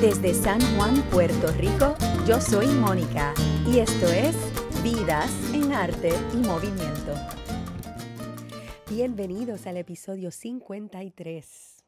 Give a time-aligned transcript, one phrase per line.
[0.00, 1.96] Desde San Juan, Puerto Rico,
[2.28, 3.32] yo soy Mónica
[3.66, 4.36] y esto es
[4.82, 7.14] Vidas en Arte y Movimiento.
[8.90, 11.82] Bienvenidos al episodio 53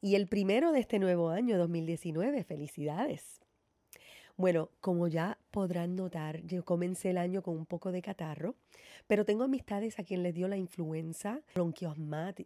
[0.00, 2.42] y el primero de este nuevo año 2019.
[2.42, 3.41] Felicidades.
[4.36, 8.56] Bueno, como ya podrán notar, yo comencé el año con un poco de catarro,
[9.06, 11.42] pero tengo amistades a quien les dio la influenza,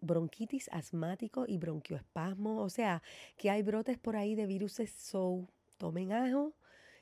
[0.01, 3.03] bronquitis asmático y bronquioespasmo, o sea,
[3.37, 5.47] que hay brotes por ahí de virus, so
[5.79, 6.55] tomen ajo,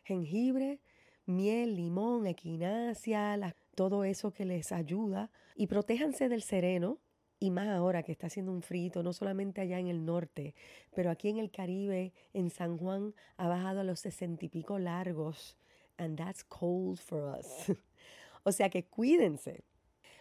[0.05, 0.81] jengibre,
[1.25, 6.99] miel, limón, equinacia, todo eso que les ayuda y protéjanse del sereno,
[7.41, 10.55] y más ahora que está haciendo un frito, no solamente allá en el norte,
[10.95, 14.79] pero aquí en el Caribe, en San Juan, ha bajado a los sesenta y pico
[14.79, 15.57] largos.
[15.97, 17.77] And that's cold for us.
[18.43, 19.63] o sea que cuídense.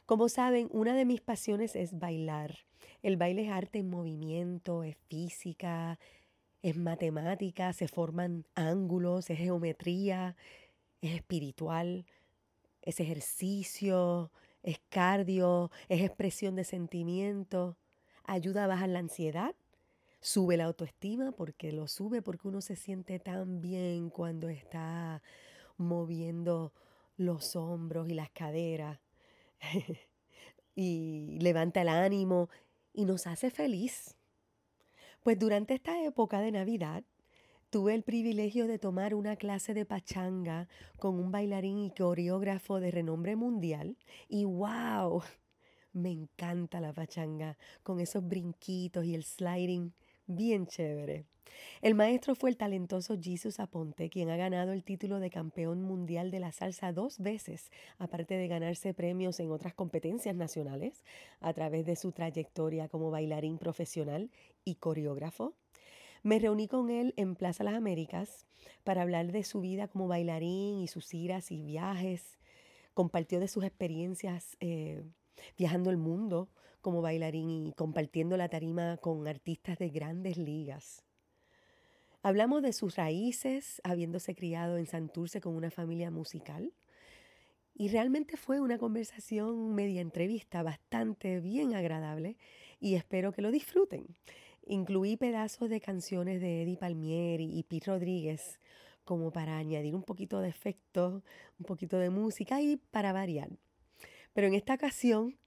[0.05, 2.57] Como saben, una de mis pasiones es bailar.
[3.02, 5.98] El baile es arte en movimiento, es física,
[6.62, 10.35] es matemática, se forman ángulos, es geometría,
[11.02, 12.05] es espiritual,
[12.82, 14.32] es ejercicio,
[14.63, 17.77] es cardio, es expresión de sentimiento,
[18.23, 19.53] ayuda a bajar la ansiedad,
[20.21, 25.21] sube la autoestima porque lo sube porque uno se siente tan bien cuando está
[25.77, 26.73] moviendo
[27.17, 28.99] los hombros y las caderas
[30.75, 32.49] y levanta el ánimo
[32.93, 34.15] y nos hace feliz.
[35.23, 37.03] Pues durante esta época de Navidad
[37.74, 40.68] Tuve el privilegio de tomar una clase de pachanga
[40.99, 43.98] con un bailarín y coreógrafo de renombre mundial
[44.30, 45.24] y wow,
[45.93, 49.91] me encanta la pachanga con esos brinquitos y el sliding,
[50.27, 51.26] bien chévere.
[51.82, 56.30] El maestro fue el talentoso Jesus Aponte, quien ha ganado el título de campeón mundial
[56.30, 61.04] de la salsa dos veces, aparte de ganarse premios en otras competencias nacionales,
[61.40, 64.30] a través de su trayectoria como bailarín profesional
[64.63, 65.56] y coreógrafo.
[66.24, 68.46] Me reuní con él en Plaza Las Américas
[68.85, 72.40] para hablar de su vida como bailarín y sus iras y viajes.
[72.94, 75.03] Compartió de sus experiencias eh,
[75.58, 76.47] viajando el mundo
[76.80, 81.03] como bailarín y compartiendo la tarima con artistas de grandes ligas.
[82.22, 86.72] Hablamos de sus raíces, habiéndose criado en Santurce con una familia musical.
[87.76, 92.38] Y realmente fue una conversación media entrevista bastante bien agradable
[92.80, 94.16] y espero que lo disfruten.
[94.66, 98.59] Incluí pedazos de canciones de Eddie Palmieri y Pete Rodríguez
[99.03, 101.22] como para añadir un poquito de efecto,
[101.59, 103.50] un poquito de música y para variar.
[104.34, 105.38] Pero en esta ocasión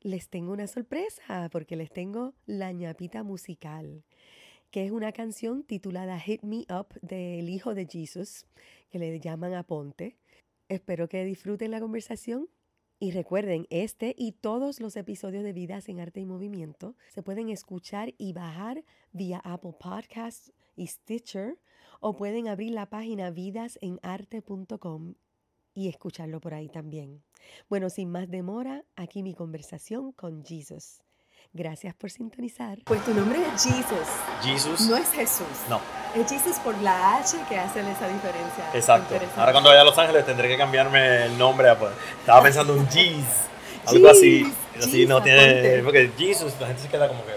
[0.00, 4.04] les tengo una sorpresa porque les tengo La ñapita musical,
[4.70, 8.46] que es una canción titulada Hit Me Up del hijo de Jesus,
[8.90, 10.16] que le llaman Aponte.
[10.68, 12.48] Espero que disfruten la conversación
[13.04, 17.50] y recuerden, este y todos los episodios de Vidas en Arte y Movimiento se pueden
[17.50, 18.82] escuchar y bajar
[19.12, 21.58] vía Apple Podcasts y Stitcher
[22.00, 25.16] o pueden abrir la página vidasenarte.com
[25.74, 27.22] y escucharlo por ahí también.
[27.68, 31.02] Bueno, sin más demora, aquí mi conversación con Jesus.
[31.56, 32.78] Gracias por sintonizar.
[32.82, 34.08] Pues tu nombre es Jesus.
[34.42, 34.88] Jesus.
[34.88, 35.46] No es Jesús.
[35.70, 35.80] No.
[36.16, 38.70] Es Jesus por la H que hace esa diferencia.
[38.74, 39.14] Exacto.
[39.36, 41.72] Ahora cuando vaya a Los Ángeles tendré que cambiarme el nombre.
[41.76, 43.24] Pues, estaba pensando un Jesus.
[43.86, 44.52] Algo así.
[44.76, 45.80] Así no tiene.
[45.84, 47.34] Porque Jesus, la gente se queda como que.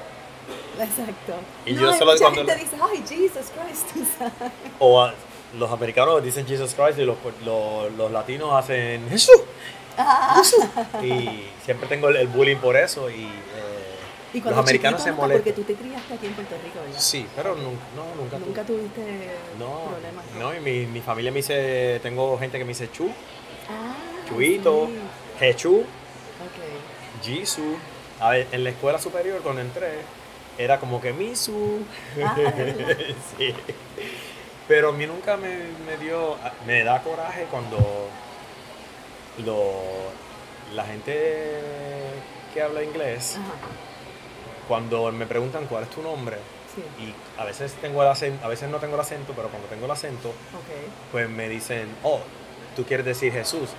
[0.83, 1.33] Exacto.
[1.67, 2.44] Y yo solo mucha cuando.
[2.44, 4.19] gente dice, ay, Jesus Christ.
[4.79, 5.11] o
[5.59, 9.41] los americanos dicen Jesus Christ y los, los, los latinos hacen Jesús.
[9.95, 10.38] Ah.
[10.38, 10.66] Jesús.
[11.03, 13.11] Y siempre tengo el, bullying por eso.
[13.11, 13.29] Y.
[14.42, 15.44] Los americanos se molestan.
[15.44, 17.00] Porque tú te criaste aquí en Puerto Rico, ¿verdad?
[17.00, 19.02] Sí, pero nunca, no, nunca, ¿Nunca tuviste
[19.58, 20.25] problemas?
[20.40, 23.09] No, y mi, mi, familia me dice, tengo gente que me dice Chu,
[23.70, 23.96] ah,
[24.28, 24.90] Chuito,
[25.40, 26.78] Jechu, okay.
[27.22, 27.78] Jisoo.
[28.20, 30.00] A ver, en la escuela superior cuando entré,
[30.58, 31.86] era como que Misu.
[32.24, 32.36] Ah,
[33.38, 33.54] sí.
[34.68, 35.50] Pero a mí nunca me,
[35.86, 37.78] me, dio, me da coraje cuando
[39.46, 39.81] lo,
[40.74, 41.62] la gente
[42.54, 43.38] que habla inglés
[44.68, 46.38] cuando me preguntan cuál es tu nombre,
[47.00, 49.86] y a veces tengo el acento, a veces no tengo el acento, pero cuando tengo
[49.86, 50.34] el acento,
[51.12, 52.19] pues me dicen, oh,
[52.75, 53.69] tú quieres decir Jesús.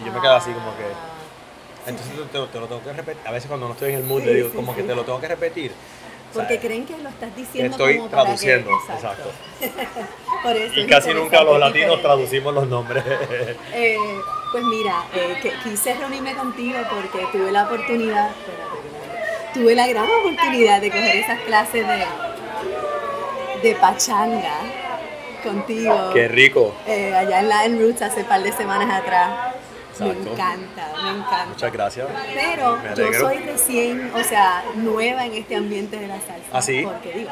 [0.00, 0.84] Y yo me quedo así como que.
[0.84, 3.26] Ah, entonces te, lo tengo que repetir.
[3.26, 5.20] A veces cuando no estoy en el mood, le digo, como que te lo tengo
[5.20, 5.72] que repetir.
[6.32, 7.70] Porque creen que lo estás diciendo.
[7.70, 9.30] Estoy como traduciendo, exacto.
[10.76, 13.02] y casi nunca los latinos traducimos los nombres.
[13.72, 13.96] Eh,
[14.52, 18.30] pues mira, eh, quise reunirme contigo porque tuve la oportunidad
[19.54, 22.04] tuve la gran oportunidad de coger esas clases de,
[23.68, 24.54] de pachanga
[25.42, 26.10] contigo.
[26.12, 26.74] Qué rico.
[26.86, 29.54] Eh, allá en la Roots hace un par de semanas atrás.
[30.00, 31.46] Me encanta, me encanta.
[31.46, 32.06] Muchas gracias.
[32.32, 36.46] Pero yo soy recién, o sea, nueva en este ambiente de la salsa.
[36.52, 36.82] ¿Ah, sí?
[36.84, 37.30] Porque digo,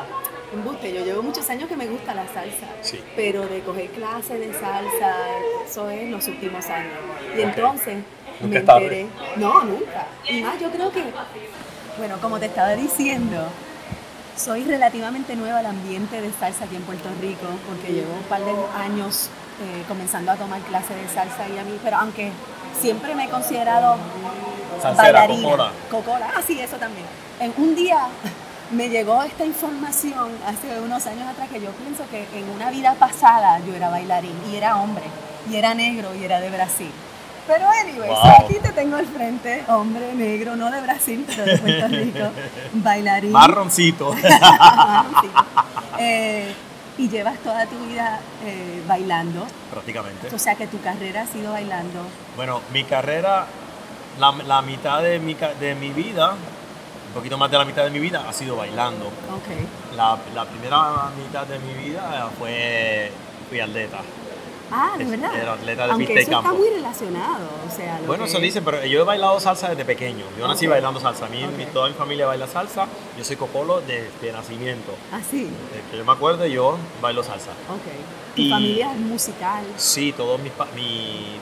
[0.53, 3.01] Embuste, yo llevo muchos años que me gusta la salsa, Sí.
[3.15, 5.15] pero de coger clases de salsa,
[5.65, 6.93] eso es los últimos años.
[7.37, 7.99] Y entonces
[8.41, 9.01] Nunca me tarde.
[9.03, 9.07] enteré.
[9.37, 10.07] No, nunca.
[10.29, 11.03] Y más, yo creo que,
[11.99, 13.49] bueno, como te estaba diciendo,
[14.37, 18.45] soy relativamente nueva al ambiente de salsa aquí en Puerto Rico, porque llevo un par
[18.45, 19.31] de años
[19.63, 22.31] eh, comenzando a tomar clases de salsa y a mí, pero aunque
[22.81, 23.97] siempre me he considerado
[24.83, 25.43] Salsera, bailarina.
[25.43, 25.73] cocola.
[25.91, 27.07] Cocola, ah, sí, eso también.
[27.41, 28.09] En un día
[28.71, 32.95] me llegó esta información hace unos años atrás que yo pienso que en una vida
[32.95, 35.05] pasada yo era bailarín y era hombre,
[35.51, 36.91] y era negro y era de Brasil.
[37.47, 38.45] Pero anyway, Wow.
[38.45, 42.29] aquí te tengo al frente, hombre negro, no de Brasil, pero de Puerto Rico,
[42.75, 43.31] bailarín.
[43.33, 44.13] Marroncito.
[44.23, 45.45] Marroncito.
[45.99, 46.53] Eh,
[46.99, 50.35] y llevas toda tu vida eh, bailando, Prácticamente.
[50.35, 52.01] o sea que tu carrera ha sido bailando.
[52.37, 53.47] Bueno, mi carrera,
[54.19, 57.91] la, la mitad de mi, de mi vida, un poquito más de la mitad de
[57.91, 59.07] mi vida, ha sido bailando.
[59.07, 59.95] Ok.
[59.97, 63.13] La, la primera mitad de mi vida fue,
[63.49, 63.99] fui atleta.
[64.71, 65.31] Ah, de verdad.
[65.37, 66.49] era atleta de Aunque pista y eso campo.
[66.51, 69.69] está muy relacionado, o sea, lo Bueno, que- eso dicen, pero yo he bailado salsa
[69.69, 70.25] desde pequeño.
[70.39, 71.27] Yo nací bailando salsa.
[71.27, 71.73] A mí, mi- Ok.
[71.73, 72.87] toda mi familia baila salsa.
[73.17, 74.93] Yo soy copolo de, de nacimiento.
[75.13, 75.49] Ah, sí.
[75.73, 77.51] Desde que yo me acuerdo, yo bailo salsa.
[77.71, 78.35] Ok.
[78.35, 79.65] ¿Tu Y- familia es musical?
[79.77, 81.37] Sí, todos mis, mi-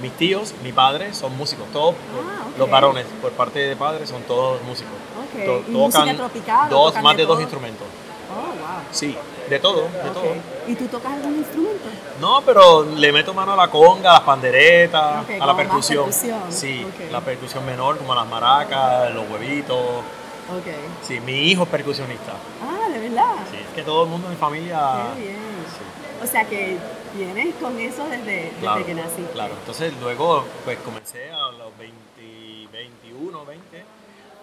[0.00, 1.66] mis tíos, mi padre son músicos.
[1.72, 2.58] Todos Ah, ok.
[2.58, 4.92] los varones, por parte de padre, son todos músicos.
[5.20, 5.44] Ok.
[5.44, 7.86] To- ¿Y música tropical Dos, tocan más de de dos instrumentos.
[8.32, 8.82] Oh, wow.
[8.92, 9.16] Sí,
[9.48, 10.34] de todo, de todo.
[10.68, 11.84] ¿Y tú tocas algún instrumento?
[12.20, 16.04] No, pero le meto mano a la conga, a las panderetas, a la percusión.
[16.04, 16.40] percusión.
[16.50, 19.78] Sí, la percusión menor, como las maracas, los huevitos.
[19.78, 20.66] Ok.
[21.06, 22.32] Sí, mi hijo es percusionista.
[22.62, 23.34] Ah, de verdad.
[23.50, 25.06] Sí, es que todo el mundo en mi familia.
[25.14, 25.36] Qué bien.
[25.36, 26.76] Sí, O sea que
[27.14, 29.32] vienes con eso desde, desde claro, que naciste.
[29.32, 29.54] claro.
[29.58, 33.84] Entonces luego pues comencé a los 20, 21, 20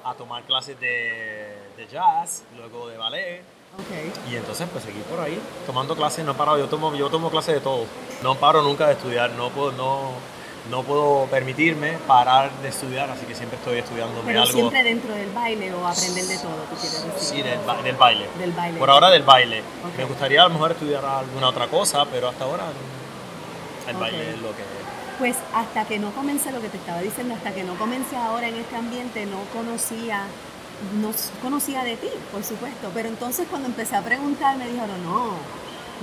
[0.04, 3.42] a tomar clases de, de jazz, luego de ballet.
[4.32, 7.30] Y entonces pues seguí por ahí tomando clases, no he parado, yo tomo, yo tomo
[7.30, 7.86] clases de todo.
[8.24, 10.12] No paro nunca de estudiar, no puedo, no,
[10.72, 14.52] no puedo permitirme parar de estudiar, así que siempre estoy estudiándome Pero algo.
[14.54, 17.20] siempre dentro del baile o aprender de todo, tú quieres decir.
[17.38, 18.26] Sí, del, ba- del baile.
[18.40, 18.80] Del baile.
[18.80, 19.62] Por ahora del baile.
[19.96, 22.66] Me gustaría a lo mejor estudiar alguna otra cosa, pero hasta ahora
[23.88, 24.64] el baile es lo que
[25.20, 28.48] Pues hasta que no comencé, lo que te estaba diciendo, hasta que no comencé ahora
[28.48, 30.24] en este ambiente, no conocía,
[31.02, 32.92] no conocía de ti, por supuesto.
[32.94, 35.34] Pero entonces cuando empecé a preguntar, me dijeron, no,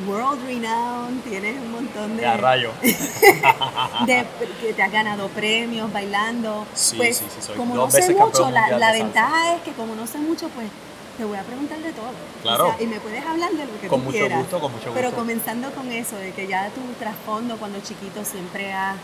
[0.09, 2.23] world renowned, tienes un montón de...
[2.23, 2.71] de a rayo.
[2.83, 4.27] de
[4.61, 6.67] que te has ganado premios bailando.
[6.75, 9.63] Sí, pues, sí, sí, soy como dos no sé veces mucho, campeón la, ventaja es
[9.63, 10.69] que como no sé mucho, pues
[11.17, 12.11] te voy a preguntar de todo.
[12.43, 12.69] Claro.
[12.69, 14.39] O sea, y me puedes hablar de lo que Con tú mucho quieras.
[14.41, 15.21] gusto, con mucho Pero gusto.
[15.21, 18.97] comenzando con eso, de que ya tu trasfondo cuando chiquito siempre has,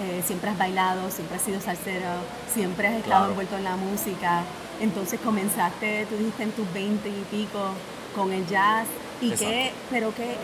[0.00, 2.06] eh, siempre has bailado, siempre has sido salsero,
[2.52, 3.28] siempre has estado Claro.
[3.30, 4.42] envuelto en la música.
[4.80, 7.72] Entonces comenzaste, tú dijiste en tus 20 y pico,
[8.14, 8.86] con el jazz.
[9.20, 9.46] ¿Y Exacto.
[9.52, 10.36] qué, pero qué,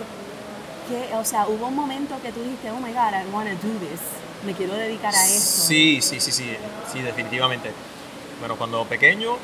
[0.89, 3.67] qué, o sea, hubo un momento que tú dijiste, oh my God, I want to
[3.67, 4.01] do this.
[4.45, 5.63] Me quiero dedicar a esto.
[5.67, 6.45] Sí, sí, sí, sí,
[6.93, 7.73] sí, definitivamente.
[8.39, 9.39] Bueno, cuando pequeño,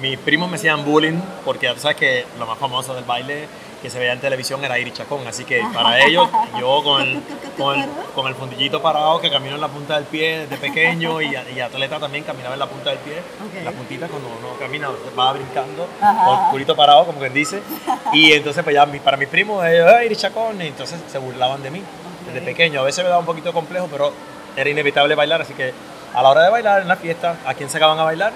[0.00, 3.46] mis primos me hacían bullying porque ya tú sabes que lo más famoso del baile
[3.82, 6.28] que se veía en televisión era Iris Chacón, así que para ellos
[6.58, 7.20] yo con el,
[7.58, 11.20] con el, con el fundillito parado que camino en la punta del pie desde pequeño
[11.20, 13.64] y, y atleta también caminaba en la punta del pie, Ok.
[13.64, 16.24] la puntita cuando uno camina va brincando, Ajá.
[16.24, 17.60] con el culito parado como quien dice,
[18.12, 21.60] y entonces pues ya para mis primos ellos, "Ah, Iris Chacón, y entonces se burlaban
[21.62, 21.82] de mí
[22.26, 22.44] desde Ok.
[22.44, 24.12] pequeño, a veces me daba un poquito complejo, pero
[24.56, 25.74] era inevitable bailar, así que
[26.14, 28.32] a la hora de bailar en la fiesta, ¿a quién sacaban a bailar?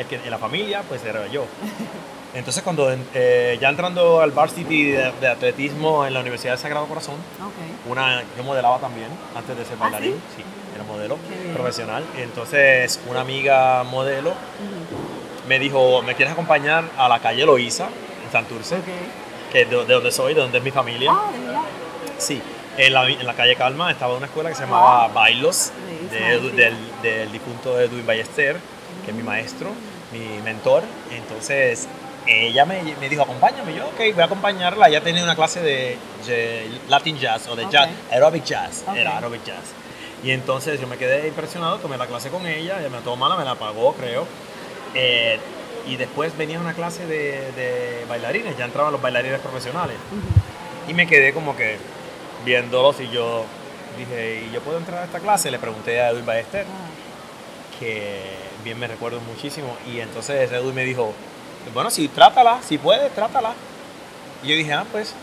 [0.00, 1.44] El que, en la familia, pues era yo.
[2.34, 6.86] Entonces cuando eh, ya entrando al varsity de, de atletismo en la Universidad del Sagrado
[6.86, 7.90] Corazón, Ok.
[7.90, 11.16] una, yo modelaba también antes de ser ¿Ah, bailarín, sí, era modelo
[11.52, 12.04] profesional.
[12.16, 14.32] Entonces una amiga modelo
[15.48, 17.86] me dijo, ¿me quieres acompañar a la calle Loíza,
[18.24, 18.76] en Santurce?
[18.76, 18.84] Ok.
[19.52, 21.10] Que es de, de donde soy, de donde es mi familia.
[21.12, 21.60] Ah, de verdad.
[22.18, 22.40] Sí,
[22.76, 25.14] en la, en la calle Calma estaba una escuela que se llamaba Wow.
[25.14, 26.50] Bailos, Sí, de sí.
[26.56, 28.56] del, del difunto Edwin Ballester,
[29.04, 29.70] que es mi maestro,
[30.12, 30.82] mi mentor.
[31.12, 31.86] Entonces,
[32.26, 33.74] ella me, me dijo, acompáñame.
[33.74, 34.88] Yo, ok, voy a acompañarla.
[34.88, 38.96] Ella tenía una clase de, de Latin Jazz o de jazz, aerobic jazz, Ok.
[38.96, 39.72] era aerobic jazz.
[40.22, 43.16] Y entonces yo me quedé impresionado, tomé la clase con ella, ella me la tomó
[43.16, 44.26] mala, me la pagó, creo.
[44.94, 45.38] Eh,
[45.86, 49.96] y después venía una clase de, de bailarines, ya entraban los bailarines profesionales.
[50.88, 51.78] Y me quedé como que
[52.44, 53.44] viéndolos y yo
[53.98, 55.50] dije, ¿y yo puedo entrar a esta clase?
[55.50, 58.20] Le pregunté a Edwin Ballester, Ah, que
[58.64, 59.76] bien me recuerdo muchísimo.
[59.86, 61.12] Y entonces Edwin me dijo,
[61.74, 63.54] bueno, si trátala, si puedes, trátala.
[64.42, 65.14] Y yo dije, ah, pues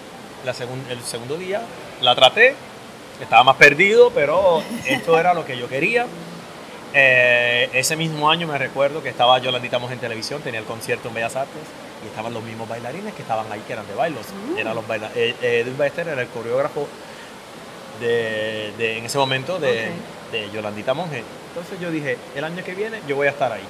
[0.46, 1.62] la segun- el segundo día
[2.02, 2.56] la traté,
[3.22, 6.06] estaba más perdido, pero esto era lo que yo quería.
[6.94, 11.10] Eh, ese mismo año me recuerdo que estaba Yolandita Moj en televisión, tenía el concierto
[11.10, 11.62] en Bellas Artes
[12.04, 14.26] y estaban los mismos bailarines que estaban ahí, que eran de bailos.
[14.54, 14.58] Mm.
[14.58, 16.88] Eran los eh, eh, Ballester era el coreógrafo
[18.00, 19.90] de, en ese momento de,
[20.32, 21.24] de Yolandita Monge.
[21.58, 23.64] Entonces yo dije, el año que viene yo voy a estar ahí.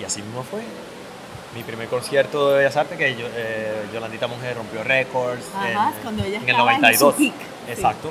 [0.00, 0.60] Y así mismo fue
[1.54, 6.48] mi primer concierto de Bellas Artes, que yo, eh, Yolandita Monge rompió récords en, en,
[6.48, 7.14] el 92.
[7.68, 8.10] Exacto.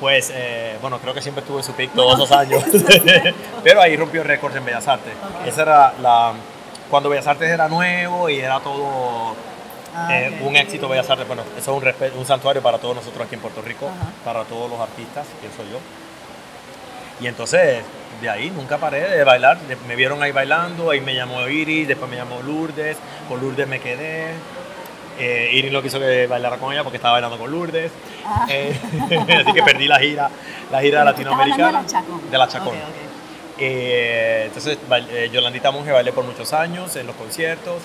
[0.00, 2.64] Pues, eh, bueno, creo que siempre estuvo en su pick todos esos años.
[3.62, 5.12] Pero ahí rompió récords en Bellas Artes.
[5.46, 6.32] Esa era la.
[6.90, 9.36] Cuando Bellas Artes era nuevo y era todo
[9.94, 11.28] ah, eh, un éxito Bellas Artes.
[11.28, 13.88] Bueno, eso es un, un santuario para todos nosotros aquí en Puerto Rico,
[14.24, 15.78] para todos los artistas, pienso yo.
[17.20, 17.82] Y entonces,
[18.20, 19.58] de ahí nunca paré de bailar.
[19.86, 22.96] Me vieron ahí bailando, ahí me llamó Iris, después me llamó Lourdes,
[23.28, 24.32] con Lourdes me quedé.
[25.18, 27.90] Eh, Iris no quiso que bailara con ella porque estaba bailando con Lourdes.
[28.24, 28.46] Ah.
[28.48, 28.78] Eh,
[29.44, 30.30] así que perdí la gira,
[30.70, 31.84] la gira latinoamericana.
[32.30, 32.74] De la Chacón.
[33.58, 34.78] Eh, entonces,
[35.10, 37.82] eh, Yolandita Monge bailé por muchos años en los conciertos.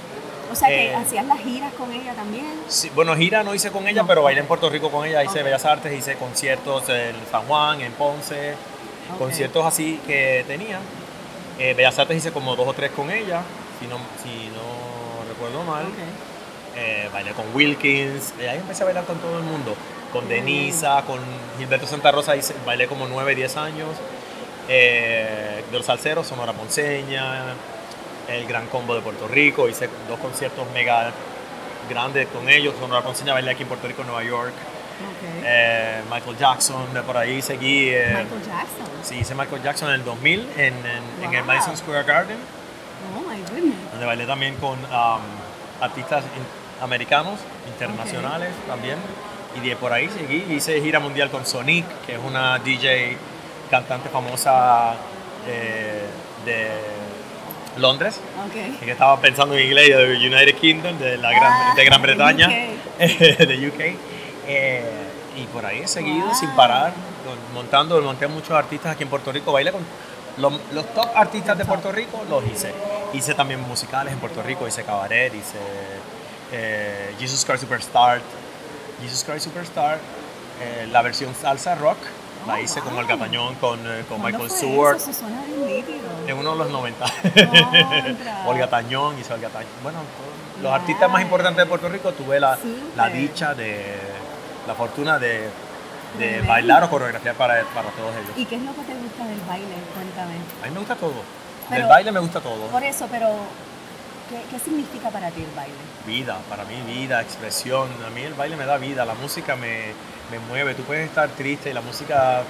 [0.51, 2.45] O sea, que hacías las giras con ella también.
[2.67, 5.23] Sí, bueno, gira no hice con ella, pero bailé en Puerto Rico con ella.
[5.23, 8.55] Hice Bellas Artes, hice conciertos en San Juan, en Ponce
[9.17, 10.79] conciertos así que tenía.
[11.59, 13.43] Eh, Bellas Artes hice como dos o tres con ella,
[13.79, 15.85] si no, si no recuerdo mal.
[16.75, 19.75] Eh, bailé con Wilkins, ahí empecé a bailar con todo el mundo.
[20.13, 21.19] Con Denisa, con
[21.57, 23.89] Gilberto Santa Rosa, hice, bailé como 9, 10 años.
[24.67, 27.53] Eh, de los salseros, Sonora Ponceña,
[28.27, 31.11] el Gran Combo de Puerto Rico, hice dos conciertos mega
[31.89, 32.73] grandes con ellos.
[32.79, 34.53] Sonora Ponceña bailé aquí en Puerto Rico, Nueva York.
[35.43, 37.89] Eh, Michael Jackson, por ahí seguí.
[37.89, 38.87] Eh, Michael Jackson.
[39.03, 40.73] Sí, hice Michael Jackson en el 2000 en,
[41.23, 42.37] en, el Madison Square Garden.
[43.15, 43.91] Oh my goodness.
[43.91, 45.21] Donde bailé también con um,
[45.81, 46.23] artistas
[46.81, 48.97] americanos, internacionales también.
[49.55, 50.53] Y de por ahí seguí.
[50.53, 53.17] Hice gira mundial con Sonic, que es una DJ
[53.69, 54.93] cantante famosa
[55.47, 56.05] eh,
[56.45, 56.69] de
[57.77, 58.77] Londres, okay.
[58.83, 62.47] que estaba pensando en inglés de United Kingdom, de, la Gran, ah, de Gran Bretaña,
[62.47, 63.97] de UK.
[64.53, 64.83] Eh,
[65.37, 66.91] y por ahí he seguido sin parar,
[67.53, 69.81] montando, monté muchos artistas aquí en Puerto Rico, bailé con
[70.37, 70.53] los,
[70.93, 72.73] top artistas de Puerto Rico, los hice.
[73.13, 75.57] Hice también musicales en Puerto Rico, hice cabaret, hice
[76.51, 78.19] eh, Jesus Christ Superstar,
[79.01, 79.99] Jesus Christ Superstar,
[80.61, 81.97] eh, la versión salsa rock,
[82.45, 83.79] la hice con Olga Tañón, con,
[84.09, 84.99] con Michael Stewart.
[86.27, 87.05] En uno de los 90.
[88.47, 89.71] Olga Tañón, hice Olga Tañón.
[89.81, 89.99] Bueno,
[90.61, 92.57] los artistas más importantes de Puerto Rico tuve la,
[92.97, 94.10] la dicha de
[94.67, 95.49] la fortuna de,
[96.17, 98.31] de bailar o coreografiar para, para todos ellos.
[98.37, 99.75] ¿Y qué es lo que te gusta del baile?
[99.95, 100.33] Cuéntame.
[100.61, 101.23] A mí me gusta todo.
[101.69, 102.67] del baile me gusta todo.
[102.67, 103.29] Por eso, pero
[104.29, 105.75] ¿qué, ¿qué, significa para ti el baile?
[106.05, 107.89] Vida, para mí vida, expresión.
[108.05, 109.93] A mí el baile me da vida, la música me,
[110.31, 110.73] me mueve.
[110.73, 112.43] Tú puedes estar triste y la música...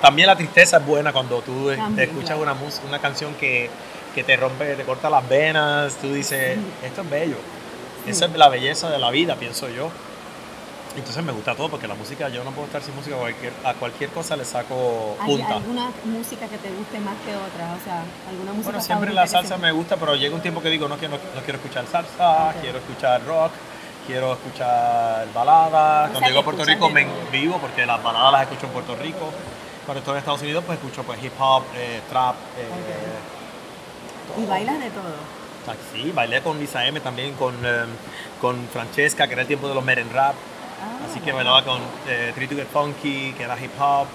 [0.00, 2.54] también la tristeza es buena cuando tú escuchas una,
[2.88, 3.70] una canción que,
[4.14, 7.36] que, te rompe, te corta las venas, tú dices, esto es bello.
[8.06, 9.90] Esa es la belleza de la vida, pienso yo.
[10.96, 13.74] Entonces me gusta todo porque la música, yo no puedo estar sin música, cualquier, a
[13.74, 15.46] cualquier cosa le saco punta.
[15.48, 17.72] ¿Hay alguna música que te guste más que otra?
[17.72, 20.68] O sea, alguna música Bueno, siempre la salsa me gusta, pero llega un tiempo que
[20.68, 23.52] digo, no quiero, no, quiero escuchar salsa, quiero escuchar rock,
[24.06, 26.10] quiero escuchar baladas.
[26.10, 29.30] Cuando llego a Puerto Rico me vivo porque las baladas las escucho en Puerto Rico.
[29.86, 32.34] Cuando estoy en Estados Unidos pues escucho pues hip hop, eh, trap.
[32.58, 35.42] Eh, ¿Y bailas de todo?
[35.92, 37.84] Sí, bailé con Lisa M también, con, eh,
[38.40, 40.34] con Francesca, que era el tiempo de los meren rap.
[40.82, 44.06] Ah, Así que bailaba con eh, Three to Get Funky, que era hip hop,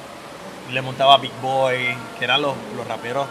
[0.71, 3.27] le montaba Big Boy, que eran los, los raperos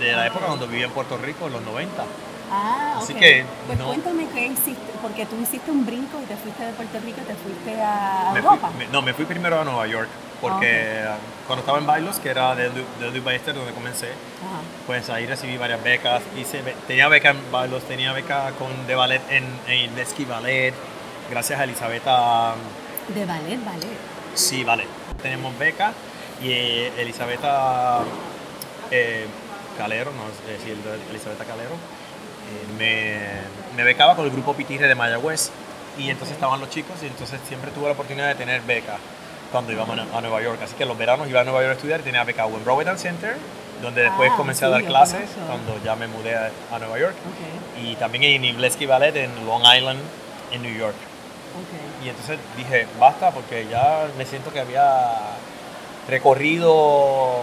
[0.00, 2.04] de la época cuando vivía en Puerto Rico, en los 90.
[2.50, 6.64] Ah, Así que, pues cuéntame qué hiciste, porque tú hiciste un brinco y te fuiste
[6.64, 8.70] de Puerto Rico y te fuiste a Europa.
[8.90, 10.08] no, me fui primero a Nueva York,
[10.40, 11.04] porque
[11.46, 14.08] cuando estaba en Bailos, que era de, de Ballester, donde comencé,
[14.86, 16.22] pues ahí recibí varias becas.
[16.38, 20.72] Hice, tenía beca en Bailos, tenía beca con, de ballet en, en Lesky Ballet,
[21.30, 22.54] gracias a Elisabetta.
[23.14, 23.96] ¿De ballet, ballet?
[24.34, 24.88] Sí, ballet.
[25.22, 25.92] Tenemos beca
[26.42, 28.00] y eh, Elisabetta
[28.90, 29.26] eh,
[29.76, 30.70] Calero, no sé si
[31.10, 31.74] Elisabetta Calero,
[32.80, 33.42] eh,
[33.76, 35.50] me, becaba con el grupo Pitirre de Mayagüez
[35.98, 38.96] y entonces estaban los chicos y entonces siempre tuve la oportunidad de tener beca
[39.52, 40.60] cuando íbamos a Nueva York.
[40.62, 42.98] Así que los veranos iba a Nueva York a estudiar y tenía beca en Robertson
[42.98, 43.36] Center,
[43.82, 47.14] donde después ah, comencé a dar clases cuando ya me mudé a, Nueva York.
[47.82, 50.00] Y también en Inglesky Ballet en Long Island,
[50.52, 50.96] en New York.
[52.04, 55.16] Y entonces dije, basta, porque ya me siento que había
[56.08, 57.42] recorrido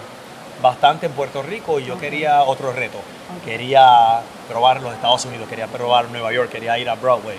[0.62, 2.97] bastante en Puerto Rico y yo quería otro reto.
[3.43, 7.38] Quería probar los Estados Unidos, quería probar Nueva York, quería ir a Broadway.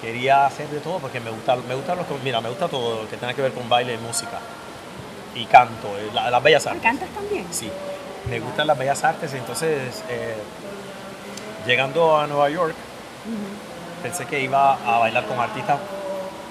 [0.00, 3.08] Quería hacer de todo porque me gusta, me gusta los, mira, me gusta todo lo
[3.08, 4.38] que tenga que ver con baile y música.
[5.34, 6.82] Y canto, eh, las bellas artes.
[6.82, 7.46] ¿Cantas también?
[7.50, 7.70] Sí,
[8.28, 10.34] me gustan las bellas artes, entonces eh,
[11.66, 12.74] llegando a Nueva York
[14.02, 15.78] Pensé que iba a bailar con artistas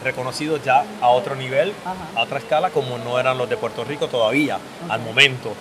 [0.04, 1.74] reconocidos ya a otro nivel,
[2.16, 4.58] a otra escala, como no eran los de Puerto Rico todavía,
[4.90, 5.54] al momento.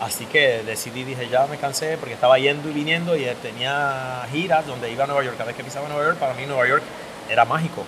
[0.00, 4.66] Así que decidí, dije, ya me cansé porque estaba yendo y viniendo y tenía giras
[4.66, 5.36] donde iba a Nueva York.
[5.36, 6.82] Cada vez que pisaba Nueva York, para mí Nueva York
[7.30, 7.84] era mágico.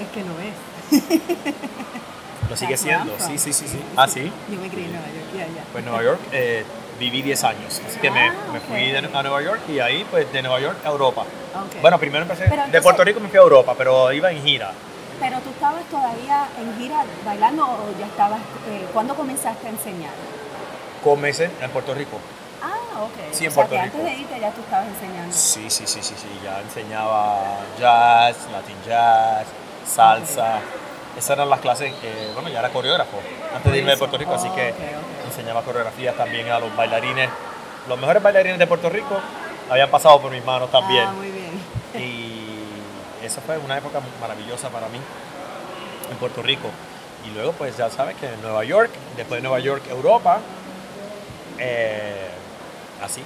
[0.00, 1.02] Es que lo es.
[2.48, 3.78] Lo sigue siendo, sí, sí, sí, sí.
[3.96, 4.32] Ah, sí.
[4.50, 5.64] Yo me crié en Nueva York, ya, ya.
[5.70, 6.64] Pues Nueva York eh,
[6.98, 10.04] viví 10 años, así que me, Ah, me fui de- a Nueva York y ahí
[10.10, 11.24] pues de Nueva York a Europa.
[11.80, 14.72] Bueno, primero empecé, de Puerto Rico me fui a Europa, pero iba en gira.
[15.20, 18.38] Pero tú estabas todavía en gira bailando o ya estabas,
[18.68, 20.12] eh, ¿cuándo comenzaste a enseñar?
[21.02, 22.18] Comencé en Puerto Rico.
[22.62, 23.32] Ah, ok.
[23.32, 23.98] Sí, en o sea, Puerto que Rico.
[23.98, 25.34] antes de irte ya tú estabas enseñando.
[25.34, 27.38] Sí, sí, sí, sí, sí, ya enseñaba
[27.78, 29.46] jazz, latin jazz,
[29.86, 30.58] salsa.
[31.16, 33.18] Esas eran las clases, eh, bueno, ya era coreógrafo
[33.54, 34.18] antes de irme de Puerto.
[34.18, 34.72] Rico, así que.
[35.38, 37.30] Enseñaba coreografías también a los bailarines.
[37.88, 39.18] Los mejores bailarines de Puerto Rico
[39.70, 41.04] habían pasado por mis manos también.
[41.06, 41.48] Ah, muy bien.
[42.04, 44.98] Y eso fue una época maravillosa para mí
[46.10, 46.68] en Puerto Rico.
[47.26, 50.40] Y luego, pues ya sabes que en Nueva York, después de Nueva York, Europa,
[51.58, 52.28] eh,
[53.02, 53.22] así.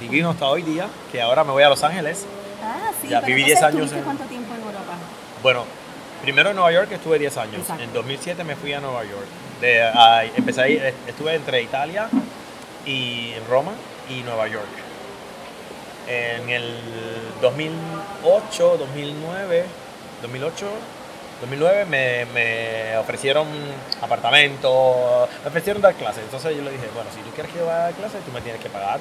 [0.00, 2.26] Divino hasta hoy día, que ahora me voy a Los Ángeles.
[2.62, 4.92] Ah, sí, Ya viví entonces, 10 años ¿tuviste en- cuánto tiempo en Europa?
[5.42, 5.64] Bueno,
[6.22, 7.56] primero en Nueva York estuve 10 años.
[7.60, 7.82] Exacto.
[7.82, 9.26] En 2007 me fui a Nueva York.
[9.62, 12.08] De, empecé ahí, estuve entre Italia
[12.84, 13.72] y Roma
[14.10, 14.66] y Nueva York.
[16.08, 16.74] En el
[17.40, 19.64] 2008, 2009,
[20.20, 20.66] 2008,
[21.42, 23.46] 2009 me, me ofrecieron
[24.00, 26.24] apartamento, me ofrecieron dar clases.
[26.24, 28.32] Entonces yo le dije, bueno, si tú quieres que yo vaya a dar clases, tú
[28.32, 28.98] me tienes que pagar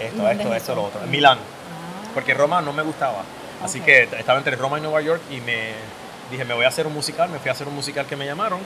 [0.00, 1.00] esto, ¿Dónde esto, es esto, lo otro.
[1.04, 3.22] En Milán Ah, porque Roma no me gustaba.
[3.62, 3.84] Así Ok.
[3.84, 5.70] que estaba entre Roma y Nueva York y me
[6.30, 8.26] dije, me voy a hacer un musical, me fui a hacer un musical que me
[8.26, 8.58] llamaron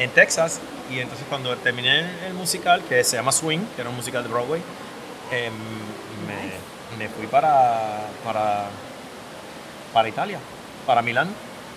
[0.00, 3.96] en Texas y entonces cuando terminé el musical, que se llama Swing, que era un
[3.96, 4.62] musical de Broadway,
[5.30, 5.52] em,
[6.26, 8.64] me, me fui para, para,
[9.92, 10.38] para Italia,
[10.86, 11.28] para Milán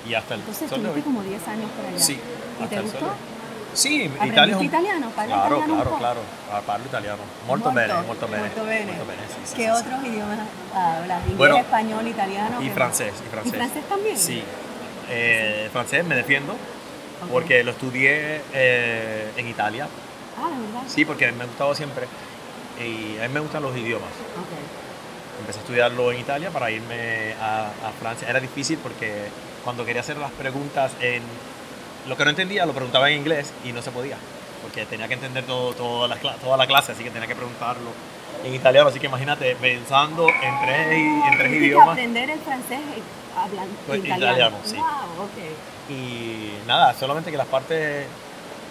[0.08, 1.16] y hasta el entonces sol de estuviste hoy.
[1.16, 2.00] como 10 años por allá.
[2.00, 2.20] Sí,
[2.64, 3.06] ¿Y te gustó?
[3.06, 3.12] de.
[3.76, 5.10] Sí, ¿Aprendiste Italia italiano?
[5.16, 6.20] ¿Parla Claro, italiano claro, claro.
[6.52, 7.18] Ah, Parlo italiano.
[7.48, 8.44] Molto bene, molto bene.
[8.44, 8.86] molto bene.
[8.86, 10.40] molto bene, sí, sí, ¿Qué sí, otros idiomas
[10.76, 11.22] hablas?
[11.24, 12.62] ¿Inglés, Bueno, español, italiano?
[12.62, 13.54] Y ¿Qué francés, y francés.
[13.54, 14.18] ¿Y francés también?
[14.18, 14.44] Sí.
[15.10, 16.56] Eh, francés me defiendo
[17.32, 19.88] Porque lo estudié eh, en Italia.
[20.38, 20.82] Ah, ¿de verdad?
[20.88, 22.08] Sí, porque me ha gustado siempre.
[22.80, 24.10] Y a mí me gustan los idiomas.
[24.10, 25.40] Ok.
[25.40, 28.30] Empecé a estudiarlo en Italia para irme a, a Francia.
[28.30, 29.30] Era difícil porque
[29.64, 31.24] cuando quería hacer las preguntas en...
[32.08, 34.18] Lo que no entendía lo preguntaba en inglés y no se podía.
[34.62, 37.92] Porque tenía que entender todo, toda, la, toda la clase, así que tenía que preguntarlo
[38.44, 38.90] en italiano.
[38.90, 41.90] Así que imagínate, pensando en tres, en tres idiomas.
[41.90, 42.80] aprender el francés
[43.36, 44.26] hablando Pues, italiano.
[44.26, 44.76] italiano, sí.
[44.76, 45.92] Wow, ok.
[45.92, 48.08] Y nada, solamente que las partes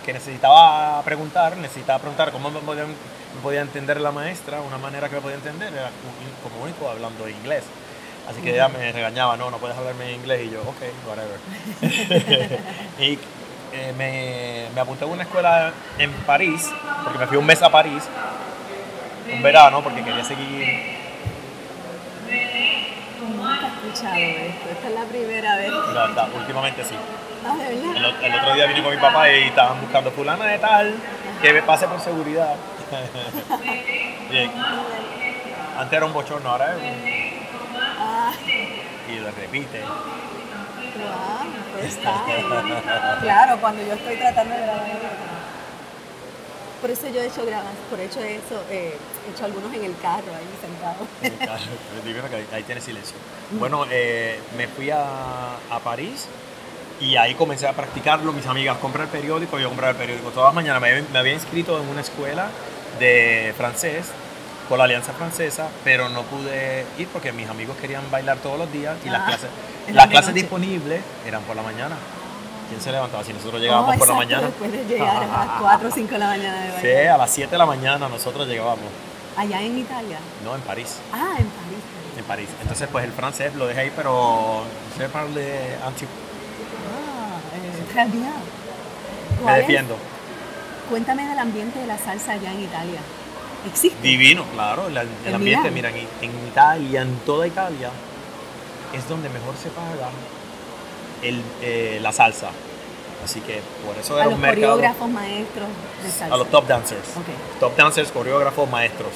[0.04, 5.08] que necesitaba preguntar, necesitaba preguntar cómo me podía, me podía entender la maestra, una manera
[5.08, 5.90] que me podía entender era
[6.42, 7.64] como único hablando inglés.
[8.28, 11.38] Así que ella me regañaba, no, no puedes hablarme en inglés y yo, ok, whatever.
[13.00, 13.18] y
[13.72, 16.70] eh, me, me apunté a una escuela en París,
[17.02, 18.04] porque me fui un mes a París,
[19.32, 20.66] un verano, porque quería seguir,
[23.28, 24.68] Nunca he escuchado esto.
[24.70, 25.70] Esta es la primera vez.
[25.94, 26.94] la verdad, últimamente sí.
[27.46, 27.96] Ah, ¿de verdad?
[28.22, 30.94] El, otro día vine con mi papá y estaban buscando fulana de tal
[31.40, 32.54] que me pase por seguridad.
[34.30, 34.50] Bien.
[35.78, 37.12] Antes era un bochorno, ahora es un-
[37.98, 38.32] Ah,
[39.08, 39.80] Y lo repite.
[39.80, 41.42] wow,
[41.80, 43.20] time.
[43.22, 44.86] Claro, cuando yo estoy tratando de grabar.
[46.82, 49.96] Por eso yo he hecho grabas, por hecho eso, eh, he hecho algunos en el
[50.02, 51.06] carro ahí sentado.
[51.98, 53.16] Es divino que ahí, ahí tiene silencio.
[53.52, 56.26] Bueno, eh, me fui a, a París
[57.00, 58.32] y ahí comencé a practicarlo.
[58.32, 60.82] Mis amigas compran el periódico, yo compraba el periódico todas las mañanas.
[60.82, 62.48] Me, había- me había inscrito en una escuela
[62.98, 64.06] de francés
[64.68, 68.72] con la Alianza Francesa, pero no pude ir porque mis amigos querían bailar todos los
[68.72, 69.48] días y las Ah, clases,
[69.92, 70.40] las clases noche.
[70.40, 71.96] disponibles eran por la mañana.
[72.68, 73.22] ¿Quién se levantaba?
[73.24, 74.46] Si nosotros llegábamos Oh, por la mañana.
[74.46, 77.30] Después de llegar a las 4 o 5 de la mañana de Sí, a las
[77.30, 78.86] 7 de la mañana nosotros llegábamos.
[79.36, 80.18] Allá en Italia.
[80.44, 80.96] No, en París.
[81.12, 81.82] Ah, en París.
[82.18, 82.48] En París.
[82.60, 84.62] Entonces, pues el francés lo dejé ahí, pero
[84.96, 86.04] sé parle anti.
[86.04, 88.32] Ah, eh, très bien.
[89.44, 89.96] Me defiendo.
[90.90, 93.00] Cuéntame del ambiente de la salsa allá en Italia.
[93.66, 94.00] ¿Existe?
[94.02, 94.88] Divino, claro.
[94.88, 95.92] El, el En ambiente, Milán.
[95.94, 97.90] mira, en, en Italia, en toda Italia,
[98.92, 100.10] es donde mejor se paga
[101.22, 102.48] el, eh, la salsa.
[103.24, 105.68] Así que por eso de a los los coreógrafos maestros
[106.02, 106.34] de salsa.
[106.34, 107.08] A los top dancers.
[107.60, 109.10] Top dancers, coreógrafos, maestros.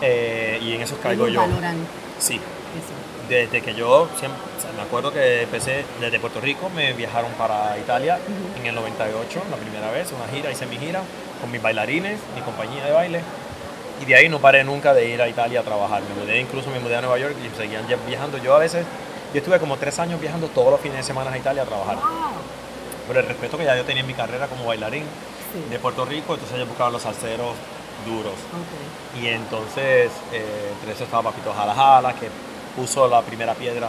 [0.00, 1.40] Eh, y en esos caigo yo.
[1.40, 1.76] valoran
[2.18, 2.34] Sí.
[2.34, 3.28] eso.
[3.28, 7.30] Desde que yo, siempre, o sea, me acuerdo que empecé desde Puerto Rico, me viajaron
[7.38, 8.60] para Italia Ujú.
[8.60, 11.00] en el 98, la primera vez, una gira, hice mi gira
[11.40, 13.20] con mis bailarines, mi compañía de baile.
[14.02, 16.02] Y de ahí no paré nunca de ir a Italia a trabajar.
[16.02, 18.36] Me mudé, incluso me mudé a Nueva York y seguían viajando.
[18.38, 18.84] Yo a veces,
[19.34, 21.98] yo estuve como tres años viajando todos los fines de semana a Italia a trabajar.
[23.08, 25.02] Por el respeto que ya yo tenía en mi carrera como bailarín
[25.68, 27.54] de Puerto Rico, entonces yo buscaba los salseros
[28.06, 28.34] duros.
[29.20, 32.28] Y entonces, eh, entre eso estaba Papito Jala Jala, que
[32.76, 33.88] puso la primera piedra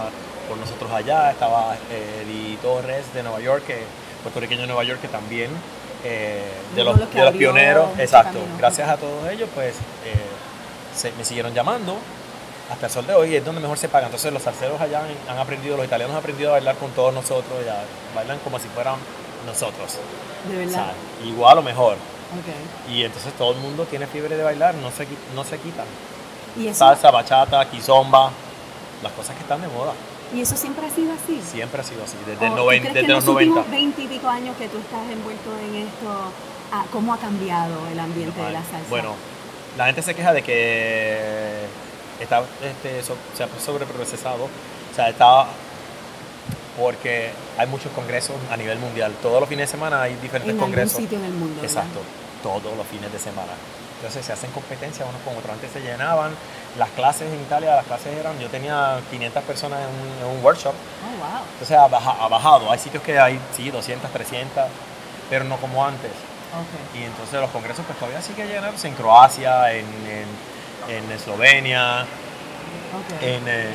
[0.49, 1.29] por nosotros allá.
[1.29, 3.83] Estaba eh, Eddie Torres de Nueva York, que,
[4.23, 5.51] puertorriqueño de Nueva York, que también
[6.03, 6.41] eh,
[6.75, 7.89] de, los, de los pioneros.
[7.99, 8.39] Exacto.
[8.57, 9.75] Gracias a todos ellos, pues
[10.95, 11.97] se, me siguieron llamando
[12.69, 14.05] hasta el sol de hoy es donde mejor se paga.
[14.05, 17.63] Entonces los salseros allá han, aprendido, los italianos han aprendido a bailar con todos nosotros,
[17.65, 17.83] ya
[18.15, 18.95] bailan como si fueran
[19.45, 19.97] nosotros.
[20.49, 20.93] De verdad.
[21.23, 21.97] igual o mejor.
[22.89, 25.85] Y entonces todo el mundo tiene fiebre de bailar, no se, no se quitan.
[26.57, 28.31] ¿Y Salsa, bachata, kizomba,
[29.03, 29.93] las cosas que están de moda.
[30.33, 31.41] ¿Y eso siempre ha sido así?
[31.41, 34.55] Siempre ha sido así, desde, el 90, desde los, los últimos 20 y pico años
[34.57, 36.31] que tú estás envuelto en esto,
[36.71, 38.89] ah, ¿cómo ha cambiado el ambiente de la salsa?
[38.89, 39.13] Bueno,
[39.77, 41.65] la gente se queja de que
[42.19, 45.47] está, este, se ha sobreprocesado, o sea, está
[46.77, 49.13] porque hay muchos congresos a nivel mundial.
[49.21, 50.97] Todos los fines de semana hay diferentes en congresos.
[50.97, 51.61] sitio en el mundo.
[51.63, 51.99] Exacto,
[52.43, 53.51] todos los fines de semana.
[53.97, 55.53] Entonces se hacen competencias unos con otros.
[55.53, 56.31] Antes se llenaban.
[56.77, 60.73] Las clases en Italia, las clases eran, yo tenía 500 personas en un, workshop.
[60.73, 61.41] Oh, wow.
[61.53, 61.87] Entonces ha,
[62.27, 62.69] bajado.
[62.69, 64.65] Hay sitios que hay, sí, 200, 300,
[65.29, 66.11] pero no como antes.
[66.11, 67.01] Okay.
[67.01, 70.27] Y entonces los congresos pues todavía siguen llenarse en Croacia, en, en,
[71.11, 72.05] Eslovenia,
[73.21, 73.73] en, eh,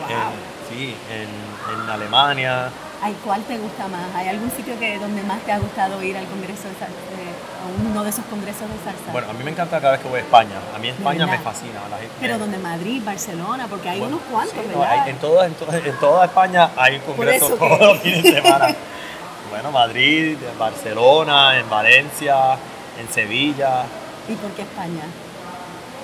[0.68, 2.70] sí, en Alemania.
[3.02, 4.14] ¿Hay cuál te gusta más?
[4.14, 7.88] ¿Hay algún sitio que donde más te ha gustado ir al congreso de salsa, a
[7.88, 9.10] uno de esos congresos de salsa?
[9.10, 10.56] Bueno, a mí me encanta cada vez que voy a España.
[10.74, 11.80] A mí España me fascina.
[11.90, 15.08] La gente, Pero donde Madrid, Barcelona, porque hay unos cuantos, ¿verdad?
[15.08, 18.66] en, toda, en, en, toda España hay un congreso todos los fines de semana.
[19.50, 22.58] bueno, Madrid, Barcelona, en Valencia,
[23.00, 23.84] en Sevilla.
[24.28, 25.04] ¿Y por qué España?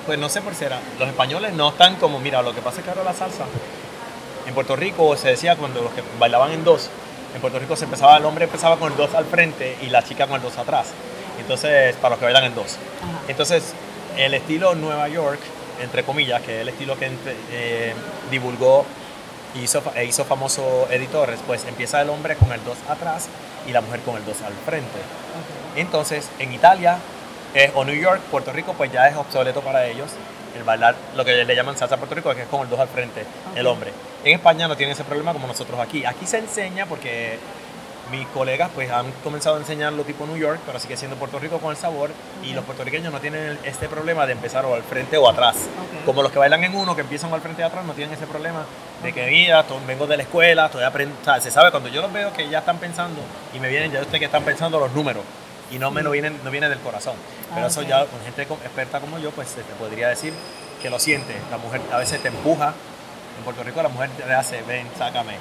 [0.07, 2.85] Pues no sé por qué Los españoles no están como, mira, lo que pasa es
[2.85, 3.45] que ahora la salsa
[4.47, 6.89] en Puerto Rico se decía cuando los que bailaban en dos,
[7.35, 10.03] en Puerto Rico se empezaba, el hombre empezaba con el dos al frente y la
[10.03, 10.89] chica con el dos atrás.
[11.39, 12.77] Entonces, para los que bailan en dos.
[13.29, 13.75] Entonces,
[14.17, 15.41] el estilo Nueva York,
[15.83, 17.11] entre comillas, que es el estilo que
[17.51, 17.95] eh,
[18.31, 18.87] divulgó
[19.95, 23.27] e hizo famoso editores, pues empieza el hombre con el dos atrás
[23.67, 24.99] y la mujer con el dos al frente.
[25.75, 26.99] Entonces, en Italia
[27.57, 30.11] eh, o New York, Puerto Rico, pues ya es obsoleto para ellos
[30.55, 32.89] el bailar, lo que le llaman salsa Puerto Rico, que es con el dos al
[32.89, 33.93] frente, el hombre.
[34.25, 36.05] En España no tienen ese problema como nosotros aquí.
[36.05, 37.39] Aquí se enseña porque
[38.11, 41.59] mis colegas pues han comenzado a enseñarlo tipo New York, pero sigue siendo Puerto Rico
[41.59, 42.11] con el sabor
[42.45, 45.57] y los puertorriqueños no tienen este problema de empezar o al frente o atrás.
[46.05, 48.27] Como los que bailan en uno, que empiezan al frente y atrás, no tienen ese
[48.27, 48.67] problema
[49.03, 52.35] de que mira, vengo de la escuela, estoy aprendiendo, se sabe cuando yo los veo
[52.35, 53.23] que ya están pensando
[53.55, 55.23] y me vienen, ya usted que están pensando los números
[55.71, 57.15] y no me lo viene, no viene del corazón.
[57.53, 60.33] Pero ah, eso ya con gente experta como yo, pues te podría decir
[60.81, 61.35] que lo siente.
[61.51, 62.75] La mujer a veces te empuja.
[63.39, 65.35] En Puerto Rico la mujer te hace, ven, sácame.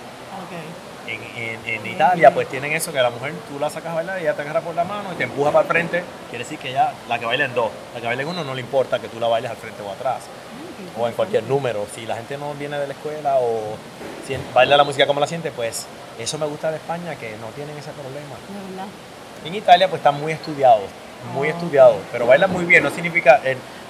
[1.07, 4.21] En, en, Italia pues tienen eso que la mujer tú la sacas a bailar y
[4.23, 6.03] ella te agarra por la mano y te empuja para el frente.
[6.29, 8.55] Quiere decir que ya la que baila en dos, la que baila en uno no
[8.55, 10.23] le importa que tú la bailes al frente o atrás.
[10.97, 11.85] o en cualquier número.
[11.93, 13.77] Si la gente no viene de la escuela o
[14.27, 15.85] si baila la música como la siente, pues
[16.17, 18.35] eso me gusta de España, que no tienen ese problema.
[19.43, 20.89] En Italia pues están muy estudiados,
[21.33, 23.41] muy estudiados, pero bailan muy bien, no significa,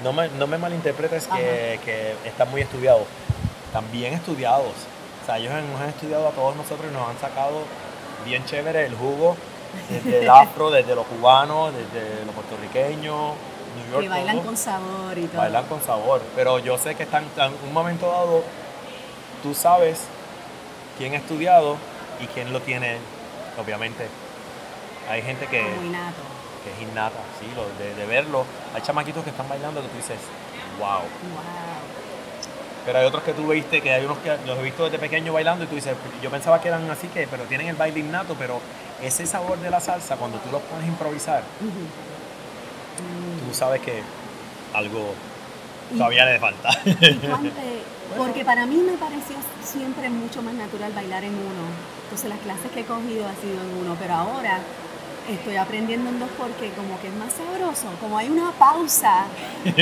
[0.03, 3.03] no, me, no me malinterpretes que, que, están muy estudiados,
[3.67, 4.73] están bien estudiados.
[5.23, 7.63] O sea, ellos nos han estudiado a todos nosotros y nos han sacado
[8.25, 9.35] bien chévere el jugo,
[9.89, 13.33] desde el afro, desde los cubanos, desde los puertorriqueños,
[13.75, 14.01] New York.
[14.01, 15.37] Que bailan con sabor y todo.
[15.37, 18.43] Bailan con sabor, pero yo sé que están en un momento dado,
[19.43, 20.01] tú sabes
[20.97, 21.77] quién ha estudiado
[22.19, 22.97] y quién lo tiene,
[23.61, 24.07] obviamente,
[25.09, 28.45] hay gente que, que es innata, sí, lo, de, verlo.
[28.73, 30.17] Hay chamaquitos que están bailando que tú dices,
[30.79, 31.01] wow.
[32.85, 35.33] Pero hay otros que tú viste, que hay unos que los he visto desde pequeño
[35.33, 38.35] bailando y tú dices, yo pensaba que eran así, que pero tienen el baile innato,
[38.37, 38.59] pero
[39.01, 41.43] ese sabor de la salsa, cuando tú los pones a improvisar,
[43.47, 44.03] tú sabes que
[44.73, 45.13] algo
[45.97, 46.69] todavía le falta.
[48.17, 51.65] porque para mí me pareció siempre mucho más natural bailar en uno.
[52.03, 54.59] Entonces las clases que he cogido ha sido en uno, pero ahora
[55.29, 59.25] estoy aprendiendo en dos porque como que es más sabroso, como hay una pausa,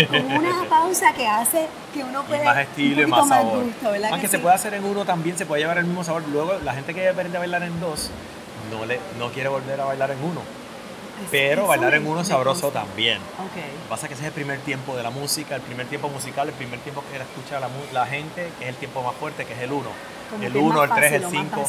[0.09, 2.43] como una pausa que hace que uno pueda...
[2.43, 3.65] más estilo y más sabor.
[4.11, 6.23] Aunque se puede hacer en uno también, se puede llevar el mismo sabor.
[6.29, 8.09] Luego la gente que aprende a bailar en dos
[8.71, 10.41] no, le, no quiere volver a bailar en uno.
[11.29, 13.19] Pero bailar en uno es sabroso también.
[13.51, 13.71] Okay.
[13.87, 16.55] Pasa que ese es el primer tiempo de la música, el primer tiempo musical, el
[16.55, 19.59] primer tiempo que escucha la, la gente, que es el tiempo más fuerte, que es
[19.59, 19.89] el uno.
[20.41, 21.63] el uno, el tres, el cinco.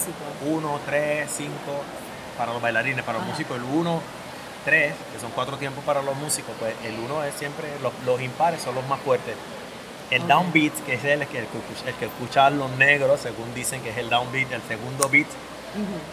[0.47, 1.83] Uno, tres, cinco
[2.37, 4.01] para los bailarines, para los músicos el 1,
[4.65, 8.21] tres, que son cuatro tiempos para los músicos, pues el uno es siempre, los, los
[8.21, 9.35] impares son los más fuertes.
[10.11, 11.47] El downbeat, que es el que, el,
[11.99, 15.27] que escuchan los negros, según dicen que es el downbeat, el segundo beat.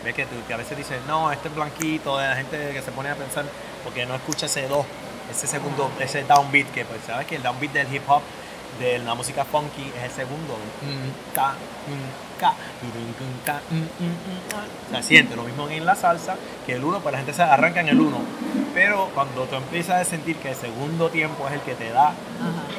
[0.03, 3.09] Ves que, que, a veces dicen, no, este es blanquito, la gente que se pone
[3.09, 3.45] a pensar,
[3.83, 4.85] porque no escucha ese dos,
[5.29, 8.21] ese segundo, ese downbeat, que pues sabes que el downbeat del hip hop
[8.79, 10.57] de la música funky es el segundo.
[14.91, 17.81] Se siente lo mismo en la salsa que el uno, pues la gente se arranca
[17.81, 18.17] en el uno.
[18.73, 22.13] Pero cuando tú empiezas a sentir que el segundo tiempo es el que te da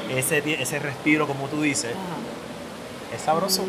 [0.09, 1.93] ese, ese respiro, como tú dices,
[3.15, 3.63] es sabroso.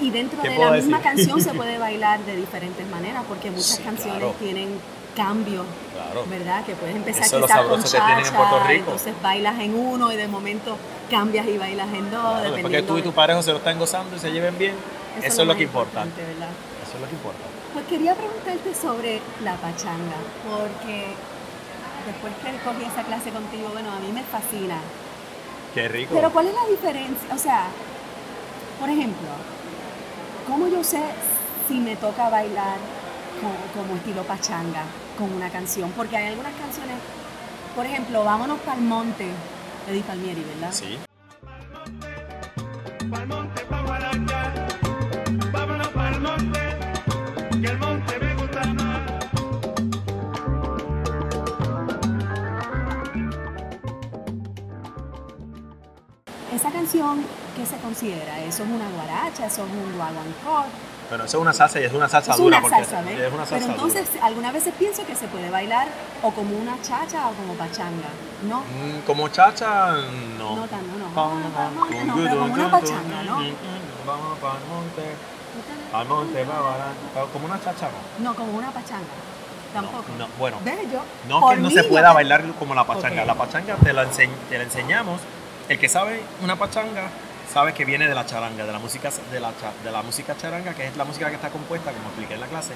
[0.00, 4.36] Y dentro de la misma canción se puede bailar de diferentes maneras, porque muchas canciones
[4.38, 4.78] tienen
[5.16, 5.64] cambios,
[6.28, 6.64] ¿verdad?
[6.64, 8.20] Que puedes empezar Eso quizás con chacha,
[8.70, 10.76] entonces bailas en uno y de momento
[11.10, 12.42] cambias y bailas en dos.
[12.62, 14.74] porque tú y tu pareja se lo están gozando y se lleven bien,
[15.22, 16.04] eso, es lo que importa.
[16.04, 16.50] ¿verdad?
[16.82, 17.44] Eso es lo que importa.
[17.72, 20.16] Pues quería preguntarte sobre la pachanga,
[20.48, 21.12] porque
[22.06, 24.78] después que cogí esa clase contigo, bueno, a mí me fascina.
[25.74, 26.14] Qué rico.
[26.14, 27.34] Pero ¿cuál es la diferencia?
[27.34, 27.66] O sea,
[28.80, 29.28] por ejemplo,
[30.46, 31.00] ¿cómo yo sé
[31.68, 32.78] si me toca bailar
[33.74, 34.84] como, estilo pachanga
[35.18, 35.90] con una canción?
[35.96, 36.96] Porque hay algunas canciones,
[37.74, 39.26] por ejemplo, Vámonos para el monte,
[39.88, 40.72] Eddie Palmieri, ¿verdad?
[40.72, 40.98] Sí.
[56.52, 57.22] Esa canción,
[57.54, 58.40] ¿qué se considera?
[58.42, 59.46] ¿Eso es una guaracha?
[59.46, 60.66] ¿Eso es un guaguancó?
[61.08, 62.58] Bueno, eso es una salsa y es una salsa es dura.
[62.58, 63.18] Una salsa, ¿ves?
[63.20, 65.88] Es una salsa Pero entonces, algunas veces pienso que se puede bailar
[66.22, 68.08] o como una chacha o como pachanga,
[68.48, 68.60] ¿no?
[68.60, 69.92] Mm, como chacha,
[70.38, 70.56] no.
[70.56, 72.04] No tanto, no.
[72.04, 73.36] no, pero como una pachanga, ¿no?
[74.06, 75.02] Vamos para el monte,
[75.92, 76.46] al monte,
[77.32, 77.88] como una chacha,
[78.18, 78.24] ¿no?
[78.24, 79.04] No, como una pachanga.
[79.72, 80.04] Tampoco.
[80.18, 80.58] No, bueno.
[80.64, 81.02] Bello.
[81.28, 83.24] No que no se pueda bailar como la pachanga.
[83.24, 85.20] La pachanga te la, te la enseñamos.
[85.68, 87.10] El que sabe una pachanga
[87.52, 89.52] sabes que viene de la charanga, de la música de la,
[89.84, 92.46] de la música charanga, que es la música que está compuesta, como expliqué en la
[92.46, 92.74] clase,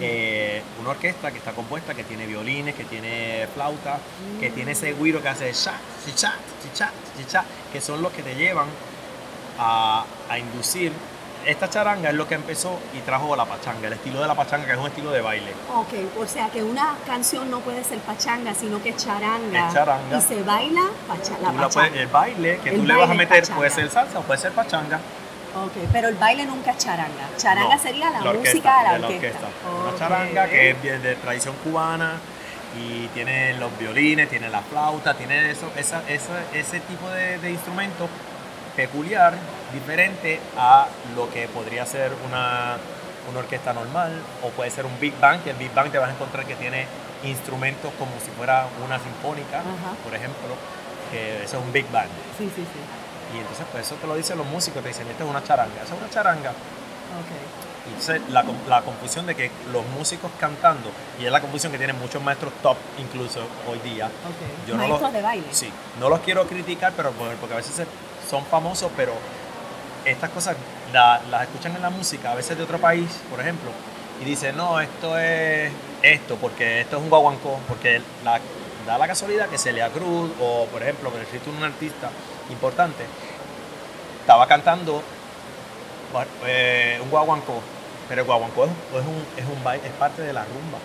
[0.00, 3.98] eh, una orquesta que está compuesta, que tiene violines, que tiene flauta,
[4.40, 8.34] que tiene ese guiro que hace cha, chicha, chicha, chicha, que son los que te
[8.34, 8.66] llevan
[9.58, 10.92] a, a inducir
[11.46, 14.66] esta charanga es lo que empezó y trajo la pachanga, el estilo de la pachanga,
[14.66, 15.52] que es un estilo de baile.
[15.74, 19.68] Ok, o sea que una canción no puede ser pachanga, sino que charanga.
[19.68, 20.18] Es charanga.
[20.18, 21.90] Y se baila la pachanga.
[21.94, 25.00] el baile que tú le vas a meter puede ser salsa o puede ser pachanga.
[25.54, 27.28] Ok, pero el baile nunca es charanga.
[27.36, 29.48] Charanga sería la, música de la orquesta.
[29.86, 32.14] Una charanga que es de tradición cubana
[32.78, 38.08] y tiene los violines, tiene la flauta, tiene eso, esa, ese tipo de, de instrumentos
[38.74, 39.34] peculiar,
[39.72, 42.76] diferente a lo que podría ser una,
[43.30, 46.08] una, orquesta normal o puede ser un big band, que el big band te vas
[46.08, 46.86] a encontrar que tiene
[47.24, 49.62] instrumentos como si fuera una sinfónica,
[50.04, 50.54] por ejemplo,
[51.10, 52.10] que eso es un big band.
[52.38, 53.36] Sí, sí, sí.
[53.36, 55.82] Y entonces pues eso te lo dicen los músicos, te dicen, esto es una charanga,
[55.82, 56.50] eso es una charanga.
[56.50, 57.62] Okay.
[57.84, 61.78] Y entonces la, la, confusión de que los músicos cantando, y es la confusión que
[61.78, 64.08] tienen muchos maestros top incluso hoy día.
[64.68, 65.46] Yo Maestros no los, de baile.
[65.50, 67.86] Sí, no los quiero criticar, pero porque a veces
[68.28, 69.12] son famosos, pero
[70.04, 70.56] estas cosas
[70.92, 73.70] las escuchan en la música, a veces de otro país, por ejemplo,
[74.20, 79.48] y dicen, no, esto es esto, porque esto es un guaguancó, porque da la casualidad
[79.48, 82.10] que Celia Cruz, o por ejemplo, que necesito un artista
[82.50, 83.04] importante,
[84.20, 85.02] estaba cantando
[86.46, 87.60] eh, un guaguancó,
[88.08, 88.70] pero el guaguancó es,
[89.06, 90.78] un, es, un, es parte de la rumba.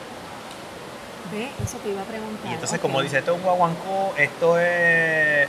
[1.32, 2.49] Ve, eso te iba a preguntar.
[2.49, 5.47] Y entonces, como dice, esto es un guaguancó, esto es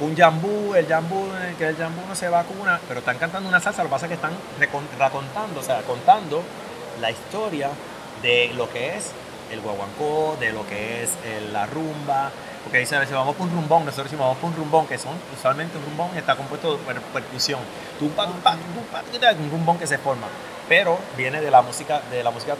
[0.00, 1.28] un jambú, el jambú,
[1.58, 4.10] que el jambú no se vacuna, pero están cantando una salsa, lo que pasa es
[4.10, 4.32] que están
[4.98, 6.42] recontando, o sea, contando
[7.00, 7.70] la historia
[8.22, 9.12] de lo que es
[9.50, 11.10] el guaguancó, de lo que es
[11.52, 12.30] la rumba,
[12.64, 14.98] porque dice a veces vamos por un rumbón, nosotros decimos vamos por un rumbón, que
[14.98, 17.60] son usualmente un rumbón está compuesto por percusión,
[18.00, 20.26] un rumbón que se forma
[20.68, 22.56] pero viene de la música de la música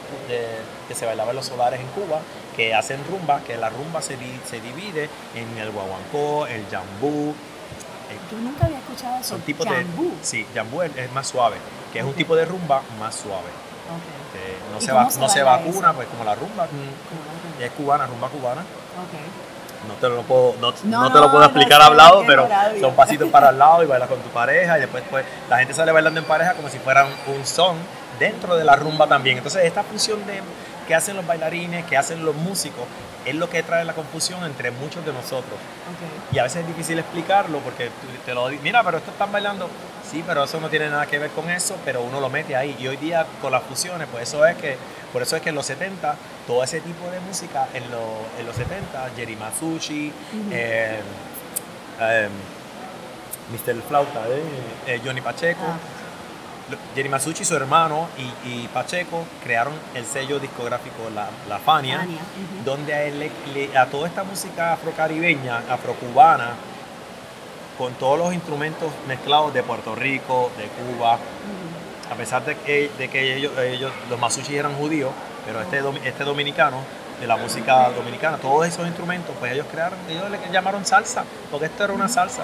[0.87, 2.19] que se bailaba en los solares en Cuba,
[2.55, 4.17] que hacen rumba, que la rumba se,
[4.49, 7.33] se divide en el guaguancó, el jambú.
[8.31, 9.29] Yo nunca había escuchado eso.
[9.29, 10.11] Son tipos jambú.
[10.21, 11.57] sí, jambú es, más suave,
[11.91, 13.49] que es un tipo de rumba más suave.
[14.73, 18.63] no se, va, no se vacuna, pues como la rumba, mm, es cubana, rumba cubana.
[19.87, 22.47] No te lo puedo, no, no, te lo puedo explicar hablado, pero
[22.79, 25.73] son pasitos para el lado y bailas con tu pareja y después pues la gente
[25.73, 27.77] sale bailando en pareja como si fuera un, son
[28.19, 29.37] dentro de la rumba también.
[29.37, 30.41] Entonces esta función de
[30.87, 32.85] que hacen los bailarines, que hacen los músicos,
[33.25, 35.59] es lo que trae la confusión entre muchos de nosotros.
[36.31, 37.89] Y a veces es difícil explicarlo porque
[38.25, 39.69] te lo mira, pero esto están bailando.
[40.09, 42.75] Sí, pero eso no tiene nada que ver con eso, pero uno lo mete ahí.
[42.79, 44.77] Y hoy día con las fusiones, pues eso es que,
[45.11, 46.15] por eso es que en los 70,
[46.45, 50.13] todo ese tipo de música, en, en los 70, Jerry Masucci,
[50.51, 50.99] eh,
[51.99, 52.29] eh,
[53.51, 53.81] Mr.
[53.81, 54.23] Flauta,
[54.87, 55.77] eh, Johnny Pacheco, ah.
[56.95, 58.07] Jerry Masucci, su hermano
[58.45, 62.05] y, Pacheco crearon el sello discográfico La, Fania,
[62.65, 63.31] donde a, él,
[63.75, 66.55] a toda esta música afrocaribeña, afrocubana,
[67.77, 71.17] con todos los instrumentos mezclados de Puerto Rico, de Cuba,
[72.11, 75.11] a pesar de que, de que ellos, ellos, los Masucci eran judíos,
[75.45, 76.77] pero este, este dominicano,
[77.19, 81.65] de la música dominicana, todos esos instrumentos, pues ellos crearon, ellos le llamaron salsa, porque
[81.65, 82.43] esto era una salsa.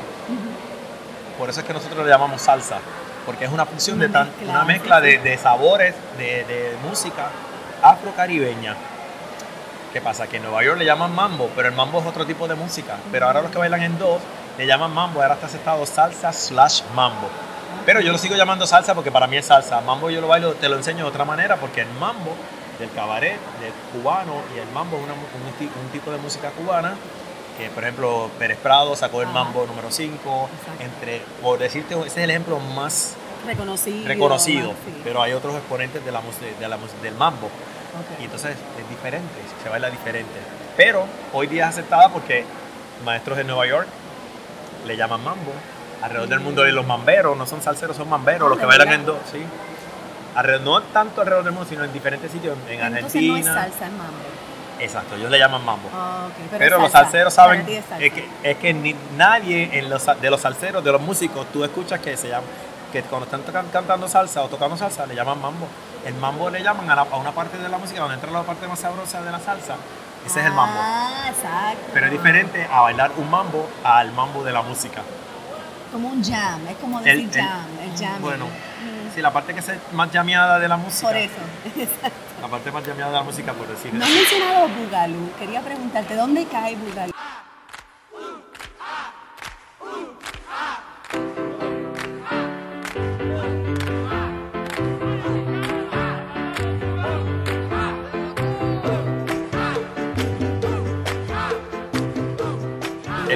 [1.38, 2.80] Por eso es que nosotros le llamamos salsa
[3.26, 7.30] porque es una función de tan, una mezcla de, sabores de, música
[7.82, 8.76] afrocaribeña.
[9.92, 10.28] ¿Qué pasa?
[10.28, 12.98] Que en Nueva York le llaman mambo, pero el mambo es otro tipo de música.
[13.12, 14.20] Pero ahora los que bailan en dos
[14.58, 17.28] le llaman mambo, ahora está aceptado salsa slash mambo.
[17.86, 19.82] Pero yo lo sigo llamando salsa porque para mí es salsa.
[19.82, 22.36] Mambo yo lo bailo, te lo enseño de otra manera porque el mambo
[22.80, 26.96] del cabaret, del cubano y el mambo es un, tipo de música cubana
[27.58, 32.18] que por ejemplo Pérez Prado sacó el mambo número 5, entre, por decirte, ese es
[32.18, 36.22] el ejemplo más reconocido, reconocido pero hay otros exponentes de la,
[36.60, 37.50] de la, del mambo.
[38.20, 40.34] Y entonces es diferente, se baila diferente.
[40.76, 42.44] Pero hoy día es aceptada porque
[43.06, 43.88] maestros de Nueva York
[44.86, 45.52] le llaman mambo.
[46.02, 49.06] Alrededor del mundo de los mamberos, no son salseros, son mamberos, los que bailan en
[49.06, 49.42] dos, sí.
[50.64, 53.34] no tanto alrededor del mundo, sino en diferentes sitios, en Argentina.
[53.34, 54.44] No es salsa, es mambo.
[54.80, 55.90] Exacto, ellos le llaman mambo.
[55.94, 60.42] Ah, pero, los salseros saben es, que, es que ni, nadie en los, de los
[60.42, 62.48] salseros, de los músicos, tú escuchas que se llama,
[62.92, 63.42] que cuando están
[63.72, 65.68] cantando salsa o tocando salsa le llaman mambo.
[66.06, 68.80] El mambo le llaman a, una parte de la música donde entra la parte más
[68.80, 69.76] sabrosa de la salsa.
[70.26, 70.80] Ese es el mambo.
[70.80, 71.90] Ah, exacto.
[71.94, 75.02] Pero es diferente a bailar un mambo al mambo de la música.
[75.92, 78.22] Como un jam, es como decir jam, el jam.
[78.22, 78.46] Bueno,
[79.14, 81.08] sí, la parte que es más llameada de la música.
[81.08, 81.34] Por eso,
[82.42, 83.94] La parte más llameada de la música, por decir.
[83.94, 85.32] No he mencionado Bugalú.
[85.40, 87.13] Quería preguntarte, ¿dónde cae Bugalú?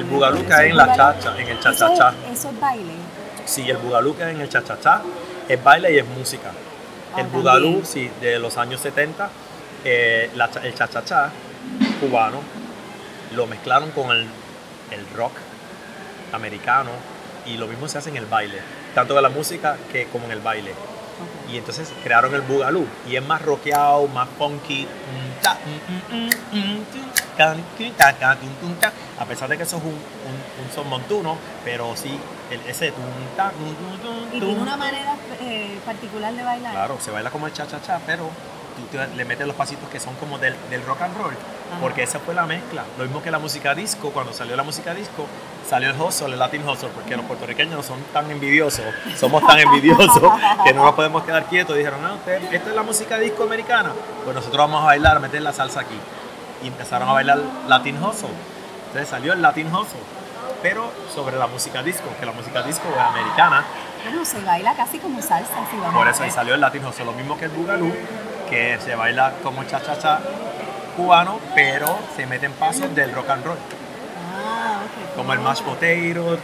[0.08, 2.14] El bugalú cae en la chacha, en el cha-cha-cha.
[2.32, 2.94] ¿Eso es baile?
[3.44, 5.02] Sí, el bugalú cae en el cha-cha-cha,
[5.46, 6.50] es baile y es música.
[7.14, 9.28] el ah, bugalú, sí, de los años 70,
[9.84, 10.30] eh,
[10.62, 11.30] el cha-cha-cha
[12.00, 12.40] cubano,
[13.36, 14.26] lo mezclaron con el,
[15.14, 15.32] rock
[16.32, 16.90] americano
[17.44, 18.60] y lo mismo se hace en el baile,
[18.94, 20.72] tanto en la música que como en el baile.
[21.52, 24.88] Y entonces crearon el bugalú y es más rockeado, más funky.
[29.18, 32.18] A pesar de que eso es un, un, son montuno, pero sí,
[32.50, 32.92] el, ese
[34.32, 36.72] Y tiene una manera eh, particular de bailar.
[36.72, 38.30] Claro, se baila como el cha-cha-cha, pero
[38.90, 41.34] tú le metes los pasitos que son como del, del rock and roll,
[41.80, 42.84] porque esa fue la mezcla.
[42.96, 45.26] Lo mismo que la música disco, cuando salió la música disco,
[45.68, 48.84] salió el hustle, el Latin hustle, porque los puertorriqueños son tan envidiosos,
[49.16, 50.32] somos tan envidiosos
[50.64, 51.76] que no nos podemos quedar quietos.
[51.76, 53.92] dijeron, no, usted, esta es la música disco americana,
[54.24, 55.98] pues nosotros vamos a bailar, meter la salsa aquí.
[56.62, 58.30] Y empezaron a bailar Latin hustle.
[58.88, 60.00] Entonces salió el Latin hustle,
[60.62, 63.64] pero sobre la música disco, que la música disco es americana.
[64.04, 65.54] Bueno, se baila casi como salsa.
[65.70, 67.92] Si vamos Por eso ahí salió el Latin hustle, lo mismo que el Boogaloo
[68.48, 70.20] que se baila como cha-cha-cha
[70.96, 73.58] cubano, pero se meten pasos del rock and roll.
[74.34, 74.80] Ah,
[75.16, 76.38] como el mashed potato,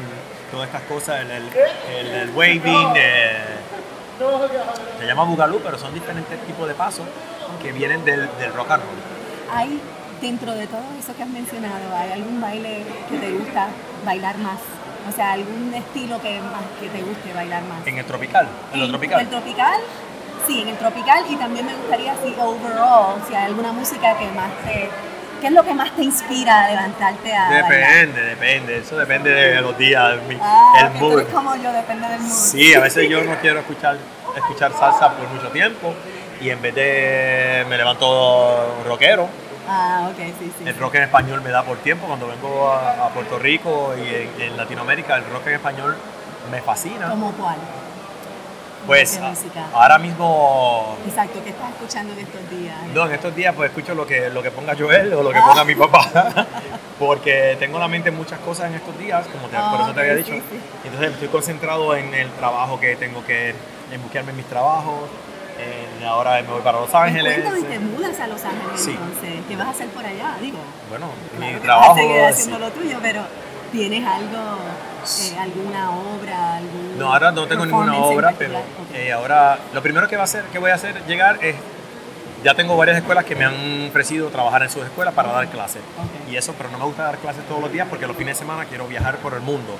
[0.50, 2.92] todas estas cosas, el, el, waving.
[2.96, 3.38] Eh,
[5.00, 7.06] se llama bugalú, pero son diferentes tipos de pasos
[7.62, 9.56] que vienen del, del rock and roll.
[9.56, 9.80] Hay,
[10.20, 13.68] dentro de todo eso que has mencionado, ¿hay algún baile que te gusta
[14.04, 14.58] bailar más?
[15.08, 16.40] O sea, algún estilo que,
[16.80, 17.86] que te guste bailar más.
[17.86, 19.20] En el tropical, en, lo tropical.
[19.20, 19.80] El tropical
[20.46, 24.26] Sí, en el tropical y también me gustaría si overall, si hay alguna música que
[24.32, 24.90] más te...
[25.40, 29.60] ¿Qué es lo que más te inspira a levantarte a Depende, depende, eso depende de
[29.60, 31.22] los días, ah, el mood.
[31.24, 32.30] como yo, depende del mood.
[32.30, 33.98] Sí, a veces yo no quiero escuchar,
[34.34, 35.94] escuchar salsa por mucho tiempo
[36.40, 39.28] y en vez de me levanto rockero.
[39.68, 40.68] Ah, ok, sí, sí.
[40.68, 42.06] El rock en español me da por tiempo.
[42.06, 45.96] Cuando vengo a, Puerto Rico y en, en, Latinoamérica, el rock en español
[46.50, 47.08] me fascina.
[47.08, 47.56] ¿Cómo cuál?
[48.86, 49.18] Pues
[49.72, 50.96] ahora mismo...
[51.06, 52.76] Exacto, ¿qué estás escuchando en estos días?
[52.92, 55.40] No, en estos días pues escucho lo que, lo que ponga Joel o lo que
[55.40, 56.46] ponga mi papá,
[56.98, 60.14] porque tengo en la mente muchas cosas en estos días, como por eso te había
[60.14, 60.34] dicho.
[60.84, 63.54] Entonces estoy concentrado en el trabajo que tengo que,
[63.90, 65.08] en buscarme mis trabajos,
[66.06, 67.40] ahora me voy para Los Ángeles.
[67.40, 68.90] Cuéntame, te mudas a Los Ángeles sí.
[68.90, 70.36] entonces, ¿qué vas a hacer por allá?
[70.40, 71.06] Digo, bueno,
[71.38, 71.94] mi trabajo...
[71.94, 73.22] Vas a seguir haciendo lo tuyo, pero
[73.72, 74.58] ¿tienes algo,
[75.22, 78.54] eh, alguna obra, algún No, ahora no tengo ninguna obra, pero
[78.94, 81.56] eh, ahora lo primero que, va a hacer, que voy a hacer llegar es
[82.44, 85.80] ya tengo varias escuelas que me han ofrecido trabajar en sus escuelas para dar clases.
[86.30, 88.38] Y eso, pero no me gusta dar clases todos los días porque los fines de
[88.40, 89.78] semana quiero viajar por el mundo.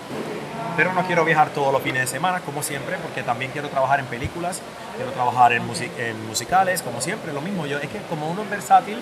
[0.74, 4.00] Pero no quiero viajar todos los fines de semana, como siempre, porque también quiero trabajar
[4.00, 4.62] en películas,
[4.96, 5.62] quiero trabajar en,
[5.98, 7.66] en musicales, como siempre, lo mismo.
[7.66, 8.98] Yo, es que como uno es versátil,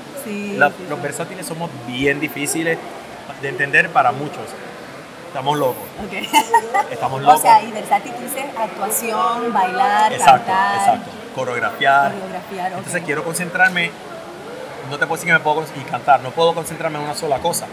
[0.90, 2.78] los versátiles somos bien difíciles
[3.40, 4.44] de entender para muchos.
[5.28, 5.84] Estamos locos.
[6.90, 7.36] Estamos locos.
[7.38, 10.96] O sea, y versátil dice actuación, bailar, exacto, cantar.
[10.98, 12.12] Exacto, coreografiar.
[12.12, 13.90] coreografiar Entonces quiero concentrarme,
[14.90, 17.38] no te puedo decir que me puedo y cantar, no puedo concentrarme en una sola
[17.38, 17.66] cosa,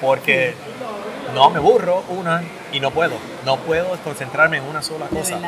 [0.00, 0.54] porque
[1.34, 2.42] no me burro una
[2.72, 5.38] y no puedo, no puedo concentrarme en una sola cosa.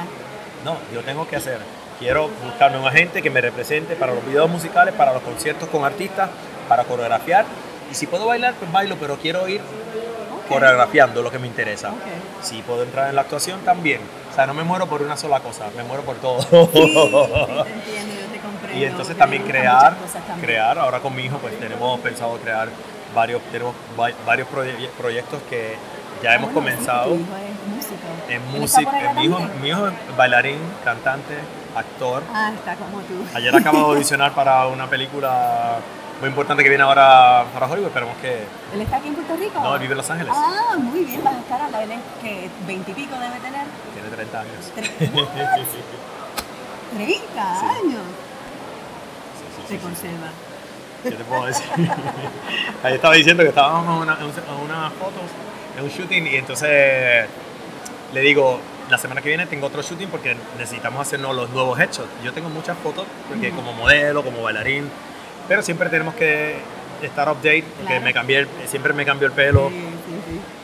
[0.64, 1.58] No, yo tengo que hacer,
[1.98, 5.84] quiero buscarme un agente que me represente para los videos musicales, para los conciertos con
[5.84, 6.30] artistas,
[6.68, 7.44] para coreografiar.
[7.90, 9.60] Y si puedo bailar, pues bailo, pero quiero ir
[10.48, 11.92] coreografiando lo que me interesa.
[12.42, 14.00] Si puedo entrar en la actuación, también.
[14.32, 16.38] O sea, no me muero por una sola cosa, me muero por todo.
[18.74, 19.94] Y entonces también crear,
[20.40, 22.70] crear, ahora con mi hijo pues tenemos pensado crear
[23.14, 23.74] varios, tenemos
[24.26, 25.76] varios proyectos que
[26.22, 27.10] ya ah, hemos comenzado.
[27.10, 27.36] Tu hijo
[28.30, 28.92] es músico.
[28.96, 31.34] En mi, hijo, mi hijo es bailarín, cantante,
[31.76, 32.22] actor.
[32.32, 33.24] Ah, está como tú.
[33.34, 35.78] Ayer acabo de audicionar para una película
[36.22, 37.88] muy importante que viene ahora para Hollywood.
[37.88, 38.44] Esperemos que.
[38.72, 39.58] ¿Él está aquí en Puerto Rico?
[39.58, 40.32] No, él vive en Los Ángeles.
[40.32, 41.90] Ah, muy bien, vas a estar a la Él
[42.22, 43.66] que veintipico debe tener.
[43.92, 44.72] Tiene 30 años.
[46.96, 47.38] ¿30
[47.76, 48.02] años?
[49.68, 50.28] Se conserva.
[51.02, 51.66] ¿Qué te puedo decir?
[52.84, 55.22] Ahí estaba diciendo que estábamos en, una, en unas fotos,
[55.76, 57.26] en un shooting, y entonces
[58.12, 62.06] le digo, la semana que viene tengo otro shooting porque necesitamos hacernos los nuevos hechos.
[62.22, 64.88] Yo tengo muchas fotos, porque como modelo, como bailarín,
[65.48, 66.56] pero siempre tenemos que
[67.02, 69.70] estar update, porque me cambié, siempre me cambio el pelo.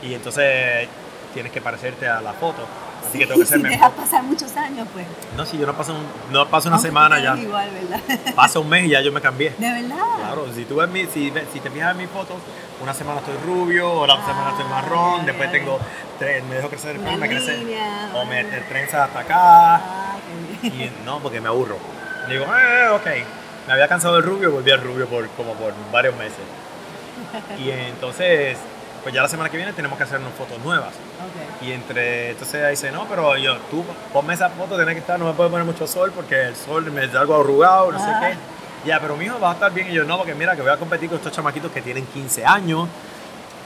[0.01, 0.87] Y entonces
[1.33, 2.65] tienes que parecerte a la foto.
[3.07, 5.05] Así que tengo que ser si dejas pasar muchos años, pues.
[5.35, 5.95] No, si yo no paso,
[6.31, 7.35] no paso una semana ya.
[7.35, 8.19] Igual, ¿verdad?
[8.35, 9.53] Pasa un mes y ya yo me cambié.
[9.57, 9.97] ¿De verdad?
[10.17, 12.37] Claro, si tú ves mi, si, si te fijas en mis fotos,
[12.81, 15.79] una semana estoy rubio, otra ah, semana estoy marrón, después tengo,
[16.19, 17.65] me dejo crecer el pelo, me crece,
[18.13, 19.75] o me trenza hasta acá.
[19.75, 20.17] Ah,
[20.61, 21.77] y no, porque me aburro.
[22.27, 23.38] Digo, eh, ok
[23.69, 26.39] me había cansado del rubio, volví al rubio por como por varios meses.
[27.59, 28.57] Y entonces,
[29.03, 30.91] pues ya la semana que viene tenemos que hacernos fotos nuevas.
[31.61, 35.19] Y entre, entonces ahí dice, no, pero yo, tú ponme esa foto, tiene que estar,
[35.19, 38.11] no me puede poner mucho sol porque el sol me da algo arrugado, no sé
[38.19, 38.89] qué.
[38.89, 40.71] Ya, pero mi hijo va a estar bien y yo no, porque mira que voy
[40.71, 42.89] a competir con estos chamaquitos que tienen 15 años,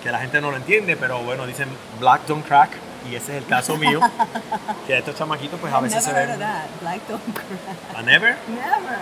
[0.04, 1.70] que la gente no lo entiende, pero bueno, dicen
[2.01, 2.72] black don't crack
[3.10, 4.01] y ese es el caso mío,
[4.86, 6.38] que estos chamaquitos pues a veces se ven...
[6.82, 7.97] Black don't crack.
[7.97, 8.36] ¿A never?
[8.49, 8.99] Never.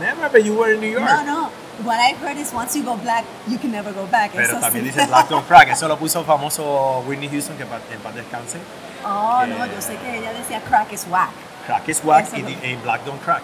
[0.00, 1.04] Never, but you were in New York.
[1.04, 1.50] No, no.
[1.84, 4.32] What I heard is once you go black, you can never go back.
[4.32, 5.68] Pero también dice Black Don't Crack.
[5.72, 8.58] Eso lo puso famoso Whitney Houston, que en paz descanse.
[9.04, 11.30] Oh, no, yo sé que ella decía crack is whack.
[11.66, 13.42] Crack is whack y, Black Don't Crack.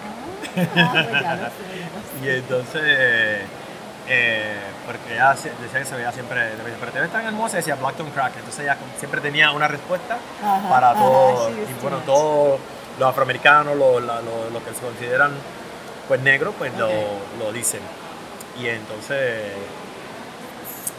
[0.77, 2.83] Ah, pues y entonces,
[4.09, 7.97] eh, porque ella decía que se veía siempre, pero te ves tan hermosa, decía Black
[7.97, 8.37] Don't Crack.
[8.37, 10.19] Entonces ella siempre tenía una respuesta
[10.69, 12.61] para todo, y bueno, todos
[12.99, 15.33] los afroamericanos, los lo, que se consideran
[16.09, 16.89] pues negro, pues lo,
[17.39, 17.81] lo, dicen.
[18.61, 19.53] Y entonces,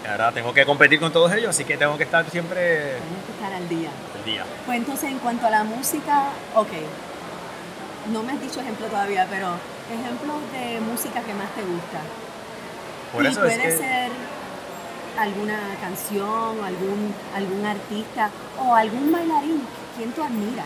[0.10, 2.94] ahora tengo que competir con todos ellos, así que tengo que estar siempre...
[2.94, 3.90] Tengo que estar al día.
[4.16, 4.46] Al día.
[4.66, 6.72] Pues entonces, en cuanto a la música, ok,
[8.12, 9.56] no me has dicho ejemplo todavía, pero
[9.92, 12.02] ejemplos de música que más te gusta.
[13.12, 14.12] Por y puede ser
[15.18, 18.30] alguna canción, algún, algún artista
[18.60, 19.62] o algún bailarín,
[19.96, 20.66] ¿quién tú admiras?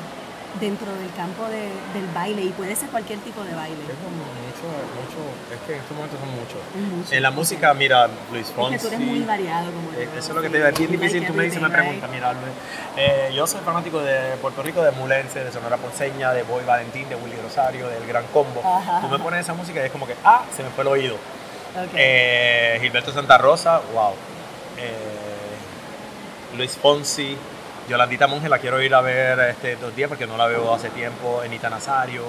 [0.59, 3.77] Dentro del campo de, del baile y puede ser cualquier tipo de baile.
[3.81, 4.67] Es mucho,
[4.99, 7.11] mucho, es que en estos momentos son muchos.
[7.11, 8.75] En la música, mira, Luis Fonsi.
[8.75, 10.77] Es que tú eres muy variado como eh, Eso es lo que te digo, es
[10.77, 12.33] bien difícil, tú me dices, me preguntas, mira,
[12.97, 17.07] eh, yo soy fanático de Puerto Rico, de Mulense, de Sonora Ponceña, de Boy Valentín,
[17.07, 18.61] de Willy Rosario, del Gran Combo.
[19.01, 21.15] tú me pones esa música y es como que, ah, se me fue el oído.
[21.95, 24.13] Eh, Gilberto Santa Rosa, wow.
[26.57, 27.37] Luis Fonsi,
[27.91, 30.89] Yolandita Monge la quiero ir a ver este, dos días porque no la veo hace
[30.91, 31.43] tiempo.
[31.43, 32.23] Enita Nazario.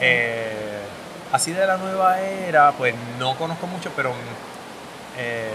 [0.00, 0.80] Eh,
[1.30, 4.12] así de la nueva era, pues no conozco mucho, pero.
[5.18, 5.52] Eh,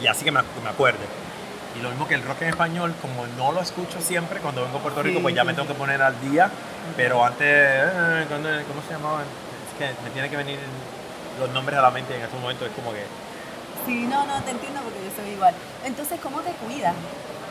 [0.00, 1.04] y así que me, me, acuerde.
[1.76, 4.78] Y lo mismo que el rock en español, como no lo escucho siempre cuando vengo
[4.78, 6.48] a Puerto Rico, pues ya me tengo que poner al día.
[6.96, 9.24] Pero antes, eh, ¿cómo se llamaban?
[9.24, 10.60] Es que me tiene que venir
[11.40, 12.68] los nombres a la mente en estos momentos.
[12.68, 13.02] Es como que
[13.88, 15.10] Sí, no, no, te entiendo porque yo
[15.84, 16.94] Entonces, ¿cómo te cuidas?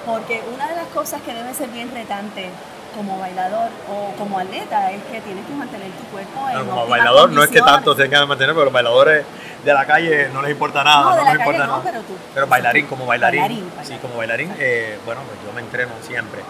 [0.05, 2.49] Porque una de las cosas que debe ser bien retante
[2.95, 7.29] como bailador o como atleta es que tienes que mantener tu cuerpo en Como bailador
[7.29, 9.25] no es que tanto tengan que mantener, pero los bailadores
[9.63, 11.01] de la calle no les importa nada.
[11.03, 11.81] No, de la les importa nada.
[11.83, 12.13] pero tú.
[12.33, 13.69] Pero bailarín, como bailarín.
[13.83, 16.41] sí, como bailarín, eh, bueno, pues yo me entreno siempre.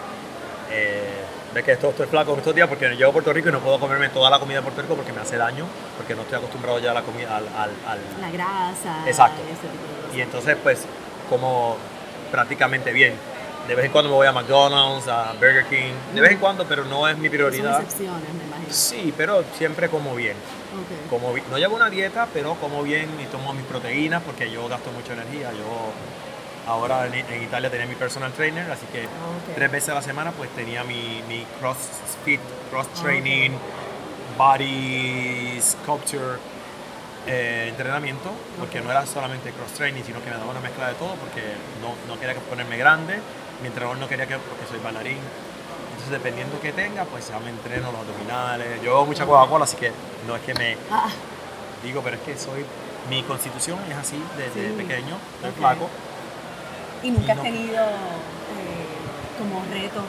[0.70, 3.60] eh, ves que esto, estoy flaco estos días porque llego a Puerto Rico y no
[3.60, 5.64] puedo comerme toda la comida de Puerto Rico porque me hace daño,
[5.96, 9.02] porque no estoy acostumbrado ya a la comida, al, al, al- La grasa.
[9.06, 9.40] Exacto.
[10.14, 10.84] Y entonces, pues,
[11.28, 11.76] como
[12.30, 13.14] prácticamente bien.
[13.66, 16.64] De vez en cuando me voy a McDonald's, a Burger King, de vez en cuando,
[16.64, 17.82] pero no es mi Son prioridad.
[17.82, 18.68] excepciones, me imagino.
[18.70, 20.36] Sí, pero siempre como bien.
[20.36, 21.10] Ok.
[21.10, 24.90] Como no llevo una dieta, pero como bien y tomo mis proteínas porque yo gasto
[24.92, 25.50] mucha energía.
[25.52, 29.54] Yo ahora en, en Italia tenía mi personal trainer, así que Ok.
[29.54, 33.50] tres veces a la semana pues tenía mi, mi CrossFit, cross Ah, training,
[34.38, 36.38] body sculpture,
[37.28, 40.94] eh, entrenamiento, porque no era solamente cross training, sino que me daba una mezcla de
[40.94, 41.42] todo porque
[41.82, 43.20] no, no quería que ponerme grande,
[43.60, 45.18] mi entrenador no quería que, porque soy bailarín.
[45.90, 48.80] Entonces dependiendo que tenga, pues ya me entreno los abdominales.
[48.82, 49.92] Yo bebo mucha Coca-Cola, así que
[50.26, 51.08] no es que me Ah,
[51.82, 52.64] digo, pero es que soy,
[53.10, 54.74] mi constitución es así desde Sí.
[54.76, 55.56] pequeño, soy Ok.
[55.56, 55.88] flaco.
[57.02, 60.04] y nunca Y has tenido eh, como retos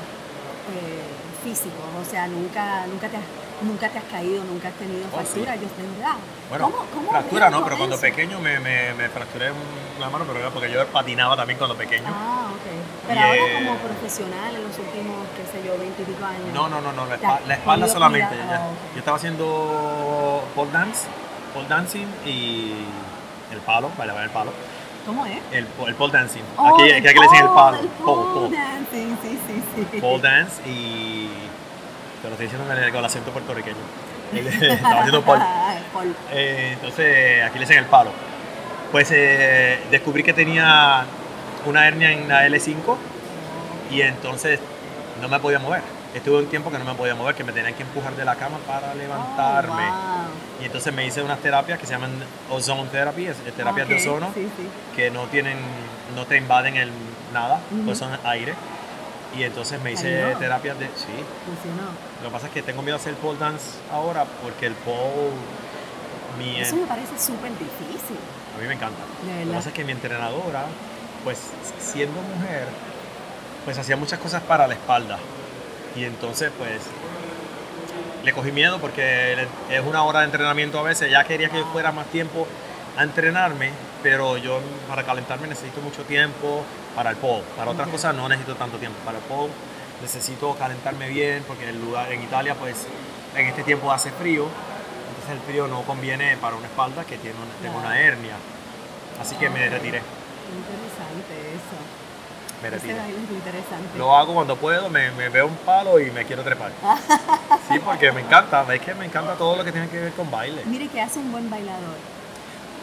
[0.73, 1.01] eh,
[1.43, 3.23] físicos, o sea, nunca, nunca, te has,
[3.61, 5.25] nunca te has caído, nunca has tenido Oh, sí.
[5.41, 6.15] fractura, yo de verdad.
[6.49, 9.51] Bueno, ¿Cómo- cómo fractura no, pero cuando pequeño me, me, me fracturé
[9.97, 12.05] una mano, pero era porque yo patinaba también cuando pequeño.
[12.07, 13.07] Ah, ok.
[13.07, 16.25] Pero Y, ahora eh, como profesional en los últimos, qué sé yo, 20 y pico
[16.25, 16.53] años.
[16.53, 18.35] No, no, no, no, la, ¿Te espa- has la espalda solamente.
[18.37, 18.55] ya.
[18.55, 18.69] Ah.
[18.93, 21.07] Yo estaba haciendo pole dance,
[21.53, 22.73] pole dancing y
[23.51, 24.51] el palo, bailar el palo.
[25.05, 25.39] ¿Cómo es?
[25.51, 26.41] El, el pole dancing.
[26.57, 27.79] Oh, aquí, aquí, aquí le dicen el palo.
[27.79, 28.57] El Pole, pole pole.
[28.57, 30.01] dancing, sí, sí, sí.
[30.01, 31.29] Pole dance y.
[32.21, 33.75] Te lo estoy diciendo con el, con el acento puertorriqueño.
[34.33, 35.21] estaba haciendo.
[35.23, 35.43] Pole.
[36.31, 38.11] Eh, entonces, aquí le dicen el palo.
[38.91, 41.05] Pues eh, descubrí que tenía
[41.65, 42.95] una hernia en la L5
[43.91, 44.59] y entonces
[45.21, 45.81] no me podía mover.
[46.13, 48.35] Estuve un tiempo que no me podía mover, que me tenían que empujar de la
[48.35, 49.83] cama para levantarme.
[49.89, 50.61] Oh, wow.
[50.61, 52.11] Y entonces me hice unas terapias que se llaman
[52.49, 54.67] ozone therapy, es- es terapias de Ok, ozono, Sí, sí.
[54.95, 55.57] que no tienen,
[56.15, 56.89] no te invaden el
[57.31, 57.83] nada, Ujú.
[57.85, 58.55] pues son aire.
[59.37, 61.13] Y entonces me hice terapias de, sí,
[61.45, 61.91] Funcionó.
[62.23, 65.29] lo que pasa es que tengo miedo a hacer pole dance ahora porque el pole,
[66.39, 68.17] mi, Eso me parece súper difícil.
[68.57, 68.99] a mí me encanta.
[69.45, 70.65] Lo que pasa es que mi entrenadora,
[71.23, 71.37] pues
[71.79, 72.65] siendo mujer,
[73.65, 75.19] pues hacía muchas cosas para la espalda.
[75.95, 76.81] Y entonces, pues,
[78.23, 81.09] le cogí miedo porque es una hora de entrenamiento a veces.
[81.09, 82.47] Ella quería que yo fuera más tiempo
[82.97, 83.71] a entrenarme,
[84.03, 86.63] pero yo para calentarme necesito mucho tiempo.
[86.95, 87.93] Para el pole, para otras Ok.
[87.93, 88.97] cosas no necesito tanto tiempo.
[89.05, 89.51] Para el pole
[90.01, 92.87] necesito calentarme bien porque el lugar en Italia, pues,
[93.35, 94.45] en este tiempo hace frío.
[95.09, 98.35] Entonces el frío no conviene para una espalda que tiene una, tengo una hernia.
[99.21, 102.87] Así que me retiré, Qué interesante eso.
[102.87, 103.97] me baile es interesante.
[103.97, 106.71] Lo hago cuando puedo, me, me veo un palo y me quiero trepar.
[107.69, 110.31] Sí, porque me encanta, es que me encanta todo lo que tiene que ver con
[110.31, 110.63] baile.
[110.65, 111.95] Mire que hace un buen bailador.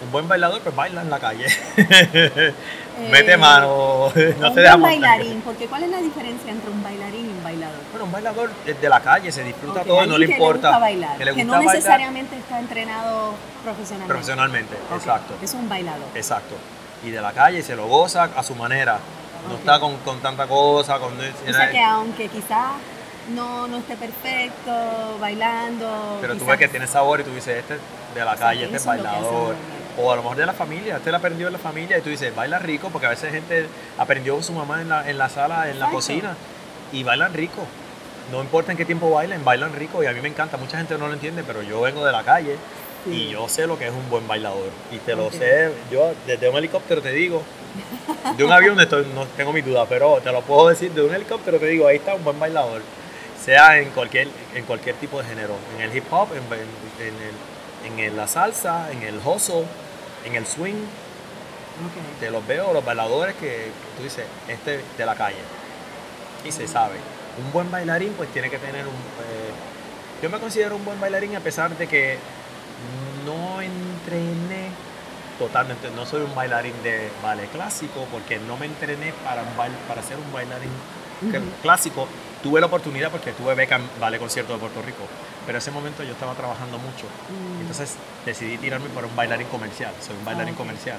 [0.03, 1.47] Un buen bailador pues baila en la calle.
[2.99, 3.67] Eh, Mete mano,
[4.41, 7.45] no un se deja bailarín, porque ¿cuál es la diferencia entre un bailarín y un
[7.45, 7.77] bailador?
[7.91, 10.69] Bueno, un bailador es de la calle, se disfruta Ok, todo no le importa.
[10.69, 14.09] gusta bailar, que le gusta no bailar necesariamente está entrenado profesionalmente.
[14.09, 14.77] profesionalmente.
[14.95, 15.35] Exacto.
[15.43, 16.07] Es un bailador.
[16.15, 16.55] Exacto.
[17.05, 18.99] Y de la calle se lo goza a su manera.
[19.47, 21.13] No está con, con tanta cosa, con...
[21.19, 22.73] O sea que aunque quizás
[23.35, 26.17] no, no esté perfecto, bailando.
[26.23, 27.81] Pero tú ves que tiene sabor y tú dices, este es
[28.15, 29.55] de la calle, este es bailador.
[29.99, 32.11] O a lo mejor de la familia, este lo aprendió en la familia y tú
[32.11, 33.67] dices, baila rico, porque a veces gente
[33.99, 35.97] aprendió con su mamá en la, en la sala, en la Exacto.
[35.97, 36.37] cocina,
[36.93, 37.67] y bailan rico.
[38.31, 40.57] No importa en qué tiempo bailen, bailan rico y a mí me encanta.
[40.57, 42.57] Mucha gente no lo entiende, pero yo vengo de la calle
[43.05, 43.13] Sí.
[43.13, 44.69] y yo sé lo que es un buen bailador.
[44.91, 47.43] Y te lo sé, yo desde un helicóptero te digo,
[48.37, 51.15] de un avión estoy- no tengo mi duda, pero te lo puedo decir, de un
[51.15, 52.83] helicóptero te digo, ahí está un buen bailador.
[53.43, 57.07] Sea en cualquier, en cualquier tipo de género, en el hip hop, en, en-
[57.95, 59.65] en el- en la salsa, en el hustle,
[60.27, 60.75] en el swing,
[62.21, 65.37] te los veo, los bailadores que, tú dices, este de la calle.
[66.45, 66.97] Y se sabe.
[67.45, 68.93] Un buen bailarín pues tiene que tener un...
[68.95, 72.19] eh, yo me considero un buen bailarín a pesar de que
[73.27, 74.71] no entrené
[75.39, 79.77] totalmente, no soy un bailarín de ballet clásico porque no me entrené para, un bail-
[79.87, 80.71] para ser un bailarín
[81.63, 82.09] clásico.
[82.43, 85.03] Tuve la oportunidad porque tuve beca en Ballet Concierto de Puerto Rico,
[85.47, 87.07] pero en ese momento yo estaba trabajando mucho.
[87.29, 87.61] Mm.
[87.63, 89.93] Entonces decidí tirarme por un bailarín comercial.
[90.01, 90.59] Soy un bailarín ok.
[90.59, 90.99] comercial.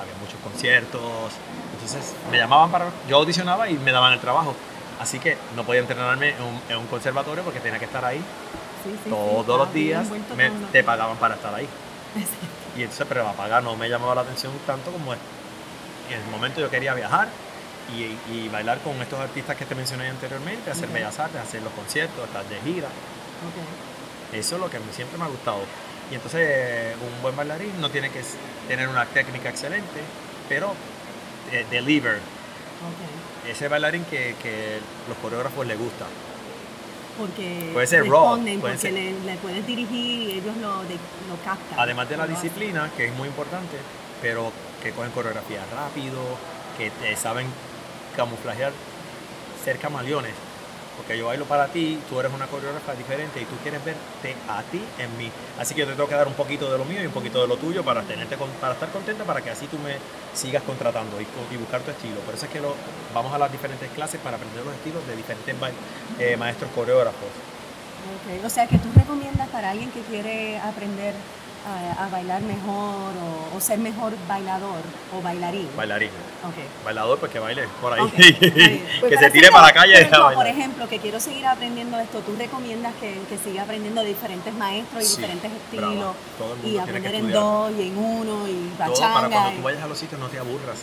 [0.00, 1.32] Había muchos conciertos.
[1.74, 2.86] Entonces me llamaban para.
[3.08, 4.54] Yo audicionaba y me daban el trabajo.
[5.00, 8.16] Así que no podía entrenarme en un, en un conservatorio porque tenía que estar ahí
[8.82, 10.06] Sí, sí, sí, todos está los bien días.
[10.36, 11.68] me- te pagaban para estar ahí.
[12.76, 15.18] Y entonces, pero la paga no me llamaba la atención tanto como es.
[16.08, 17.28] Y en el momento yo quería viajar
[17.94, 20.94] y, y bailar con estos artistas que te mencioné anteriormente, hacer Ok.
[20.94, 22.88] bellas artes, hacer los conciertos, estar de gira.
[22.88, 24.34] Ok.
[24.34, 25.60] Eso es lo que siempre me ha gustado.
[26.10, 28.22] Y entonces un buen bailarín no tiene que
[28.68, 30.00] tener una técnica excelente,
[30.48, 30.74] pero
[31.52, 32.16] eh, deliver.
[32.16, 33.48] Ok.
[33.50, 34.78] ese bailarín que, que
[35.08, 36.04] los coreógrafos les gusta.
[37.18, 40.82] Porque Puede ser raw, responden, puede porque ser- Le, le puedes dirigir y ellos lo,
[40.82, 40.94] de-
[41.28, 41.78] lo captan.
[41.78, 42.34] Además de la hacen.
[42.34, 43.76] disciplina, que es muy importante,
[44.20, 46.20] pero que cogen coreografía rápido,
[46.76, 47.46] que saben
[48.16, 48.72] camuflajear,
[49.64, 50.32] ser camaleones.
[50.96, 54.62] Porque yo bailo para ti, tú eres una coreógrafa diferente y tú quieres verte a
[54.62, 55.30] ti en mí.
[55.58, 57.42] Así que yo te tengo que dar un poquito de lo mío y un poquito
[57.42, 59.96] de lo tuyo para tenerte con- para estar contenta, para que así tú me
[60.32, 61.26] sigas contratando y,
[61.58, 62.16] buscar tu estilo.
[62.20, 62.74] Por eso es que lo,
[63.12, 65.54] vamos a las diferentes clases para aprender los estilos de diferentes
[66.18, 67.28] eh, maestros coreógrafos.
[68.44, 71.14] O sea que tú recomiendas para alguien que quiere aprender
[71.66, 74.80] a, a bailar mejor o, o ser mejor bailador
[75.16, 75.68] o bailarín.
[75.76, 76.10] Bailarín.
[76.44, 76.84] Ok.
[76.84, 78.00] Bailador, pues que baile por ahí.
[78.00, 78.86] Ok, está bien.
[79.00, 80.34] Pues que para se tire para la calle bailar.
[80.34, 84.54] Por ejemplo, que quiero seguir aprendiendo esto, ¿tú recomiendas que, que siga aprendiendo de diferentes
[84.54, 86.14] maestros y Sí, diferentes estilos?
[86.64, 89.98] Y aprender en dos y en uno y Todo para cuando tú vayas a los
[89.98, 90.78] sitios no te aburras.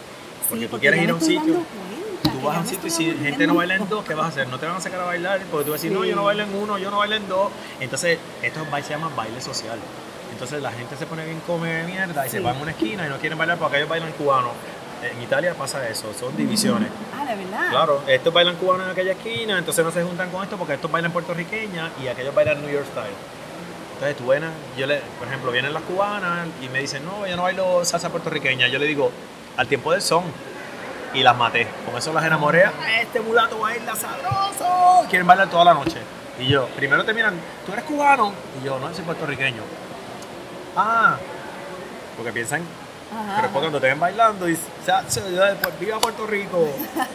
[0.49, 1.93] Porque Sí, tú quieres ir a un sitio, cuenta
[2.33, 4.29] tú vas a un sitio y si gente no baila en dos, ¿qué vas a
[4.29, 4.47] hacer?
[4.47, 6.23] No te van a sacar a bailar porque tú vas a decir, no, yo no
[6.23, 7.51] bailo en uno, yo no bailo en dos.
[7.79, 9.79] Entonces, esto se llama baile social.
[10.33, 13.09] Entonces la gente se pone bien come mierda y se va en una esquina y
[13.09, 14.49] no quieren bailar porque ellos bailan cubano.
[15.01, 16.89] En Italia pasa eso, son divisiones.
[17.17, 17.69] Ah, de verdad.
[17.69, 20.91] Claro, estos bailan cubano en aquella esquina, entonces no se juntan con esto porque estos
[20.91, 23.13] bailan puertorriqueña y aquellos bailan New York Style.
[23.93, 27.35] Entonces tú vienes, yo le, por ejemplo, vienen las cubanas y me dicen, no, yo
[27.35, 28.67] no bailo salsa puertorriqueña.
[28.67, 29.11] Yo le digo,
[29.57, 30.23] al tiempo del son.
[31.13, 31.67] Y las maté.
[31.85, 32.65] Con eso las enamoré.
[32.65, 32.71] "Ah,
[33.01, 35.05] Este mulato baila sabroso.
[35.09, 35.97] Quieren bailar toda la noche.
[36.39, 38.33] Y yo, primero te miran, ¿tú eres cubano?
[38.59, 39.61] Y yo, no, soy puertorriqueño.
[40.75, 41.17] Ah,
[42.17, 42.61] porque piensan
[43.11, 46.67] Ajá, pero después cuando te ven bailando, dices, "Chacho, yo después, viva Puerto Rico.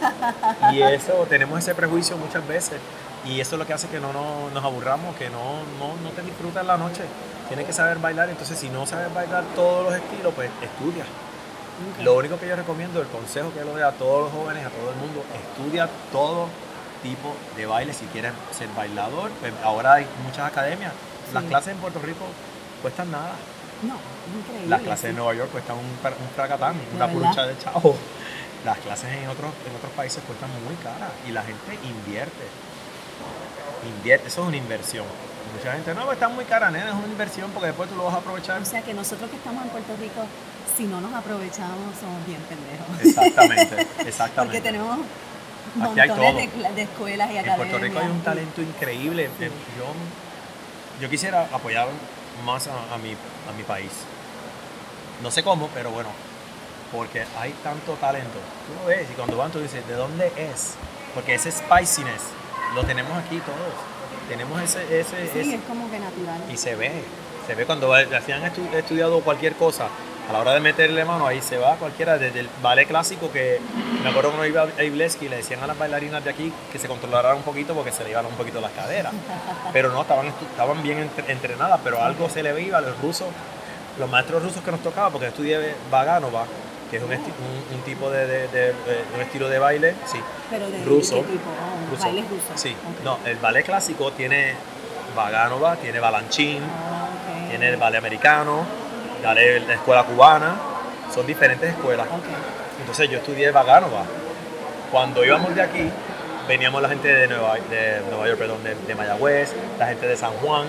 [0.71, 2.79] y eso, tenemos ese prejuicio muchas veces.
[3.25, 6.09] Y eso es lo que hace que no nos, nos aburramos, que no, no, no
[6.11, 7.01] te disfrutas la noche.
[7.49, 11.03] Tienes que saber bailar, entonces si no sabes bailar todos los estilos, pues estudia.
[12.01, 14.69] Lo único que yo recomiendo, el consejo que le doy a todos los jóvenes, a
[14.69, 16.47] todo el mundo, estudia todo
[17.03, 17.93] tipo de baile.
[17.93, 20.93] Si quieres ser bailador, pues ahora hay muchas academias.
[21.33, 21.49] Las Sí.
[21.49, 22.25] clases en Puerto Rico
[22.81, 23.33] cuestan nada.
[23.83, 23.95] No,
[24.37, 24.69] increíble.
[24.69, 25.07] Las clases sí.
[25.07, 27.95] en Nueva York cuestan un, un fracatán, una purcha de chavo.
[28.65, 32.45] Las clases en otros, en otros países cuestan muy caras y la gente invierte.
[33.87, 35.05] Invierte, eso es una inversión.
[35.55, 38.15] Mucha gente, no, está muy cara, nena, es una inversión porque después tú lo vas
[38.15, 38.61] a aprovechar.
[38.61, 40.21] O sea que nosotros que estamos en Puerto Rico,
[40.75, 43.01] si no nos aprovechamos, somos bien pendejos.
[43.01, 44.59] Exactamente, exactamente.
[44.59, 44.99] Porque tenemos
[45.75, 47.57] montones de, escuelas y En academias.
[47.57, 49.29] Puerto Rico hay un talento increíble.
[49.39, 51.87] Yo, yo quisiera apoyar
[52.45, 53.91] más a, a mi, a mi país.
[55.21, 56.09] No sé cómo, pero bueno,
[56.91, 58.39] porque hay tanto talento.
[58.67, 60.75] Tú lo ves y cuando van tú dices, ¿de dónde es?
[61.13, 62.21] Porque ese spiciness
[62.75, 63.73] lo tenemos aquí todos.
[64.29, 66.39] Tenemos ese, ese, Sí, ese- es como que natural.
[66.51, 67.03] y se ve,
[67.47, 69.87] se ve cuando hacían estu- estudiado cualquier cosa,
[70.29, 73.59] a la hora de meterle mano ahí se va cualquiera, desde el ballet clásico que
[74.03, 76.87] me acuerdo cuando iba a Ibleski le decían a las bailarinas de aquí que se
[76.87, 79.11] controlaran un poquito porque se le iban un poquito las caderas,
[79.73, 83.27] pero no, estaban, estaban bien entre- entrenadas, pero algo se le iba a los rusos,
[83.97, 86.45] los maestros rusos que nos tocaban, porque estudié Vaganova,
[86.91, 87.33] que es un, esti-
[87.71, 90.19] un- un tipo de, de- de- de- un estilo de baile, sí,
[90.51, 91.15] Pero de ruso.
[91.15, 91.49] ¿de qué tipo?
[91.49, 92.03] Oh, ruso.
[92.03, 92.61] Bailes rusos.
[92.61, 94.53] Sí, no, el ballet clásico tiene
[95.15, 97.07] Vaganova, tiene Balanchín, Ah,
[97.49, 98.63] tiene el ballet americano,
[99.23, 100.55] ballet, la escuela cubana,
[101.13, 102.07] son diferentes escuelas.
[102.79, 104.03] Entonces yo estudié Vaganova.
[104.91, 105.89] Cuando íbamos de aquí,
[106.47, 110.17] veníamos la gente de Nueva, de Nueva York, perdón, de, de Mayagüez, la gente de
[110.17, 110.65] San Juan.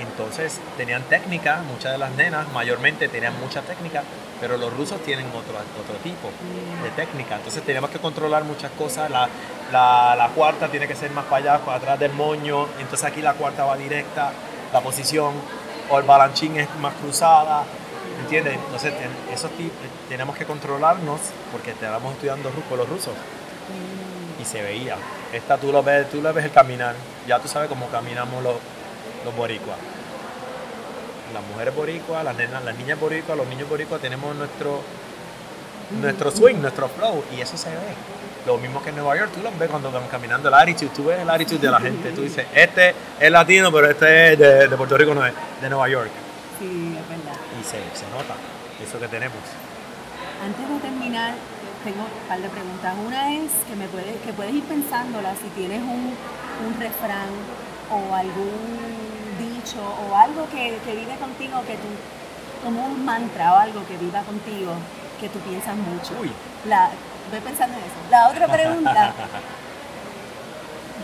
[0.00, 4.02] Entonces tenían técnica, muchas de las nenas mayormente tenían mucha técnica,
[4.40, 6.30] pero los rusos tienen otro, otro tipo
[6.82, 7.36] de técnica.
[7.36, 9.10] Entonces teníamos que controlar muchas cosas.
[9.10, 9.28] La,
[9.70, 12.66] la- la cuarta tiene que ser más para allá, para atrás del moño.
[12.78, 14.32] Entonces aquí la cuarta va directa,
[14.72, 15.34] la posición,
[15.90, 17.64] o el balanchín es más cruzada.
[18.20, 18.54] ¿Entiendes?
[18.54, 19.70] Entonces ten- esos ti-
[20.08, 21.20] tenemos que controlarnos
[21.52, 23.12] porque estábamos estudiando con los rusos
[24.40, 24.96] y se veía.
[25.32, 26.94] Esta tú lo ves, tú lo ves el caminar,
[27.26, 28.54] ya tú sabes cómo caminamos los,
[29.24, 29.76] los boricuas.
[31.32, 34.80] Las mujeres boricuas, las, nenas, las niñas boricuas, los niños boricuas tenemos nuestro,
[36.00, 37.76] nuestro swing, nuestro flow y eso se ve.
[38.46, 41.04] Lo mismo que en Nueva York, tú los ves cuando van caminando el attitude, tú
[41.04, 44.66] ves el attitude de la gente, tú dices, este es latino, pero este es de,
[44.68, 46.10] de Puerto Rico, no es, de Nueva York.
[46.58, 46.96] Sí,
[47.70, 48.34] se, se nota
[48.82, 49.38] eso que tenemos.
[50.42, 51.34] Antes de terminar,
[51.84, 52.94] tengo un par de preguntas.
[53.06, 56.16] Una es que me puedes, que puedes ir pensándola si tienes un,
[56.66, 57.30] un refrán
[57.90, 58.90] o algún
[59.38, 61.88] dicho o algo que, que vive contigo, que tú,
[62.64, 64.74] como un mantra o algo que viva contigo,
[65.20, 66.18] que tú piensas mucho.
[66.20, 66.32] Uy.
[66.66, 66.90] La,
[67.30, 68.00] pensando en eso.
[68.10, 69.12] La otra pregunta,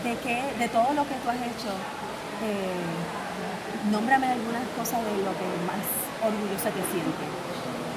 [0.03, 1.71] ¿de qué, de todo lo que tú has hecho,
[2.43, 7.27] eh, nómbrame algunas cosas de lo que más orgullosa te sientes?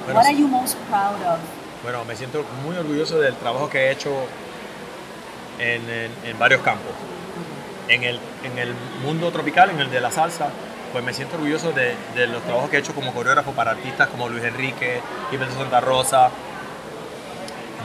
[0.05, 1.39] Bueno, What are you most proud of?
[1.83, 4.11] Bueno, me siento muy orgulloso del trabajo que he hecho
[5.59, 5.81] en,
[6.23, 6.91] en, varios campos.
[7.87, 8.73] En el, en el
[9.03, 10.49] mundo tropical, en el de la salsa,
[10.91, 14.09] pues me siento orgulloso de, de, los trabajos que he hecho como coreógrafo para artistas
[14.09, 16.29] como Luis Enrique, Gilberto Santa Rosa,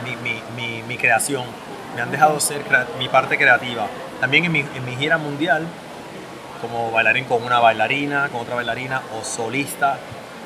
[0.04, 1.44] mi, mi, mi, mi, creación.
[1.94, 2.62] Me han dejado ser
[2.98, 3.86] mi parte creativa.
[4.20, 5.66] También en mi, en mi gira mundial,
[6.60, 9.98] como bailarín con una bailarina, con otra bailarina o solista,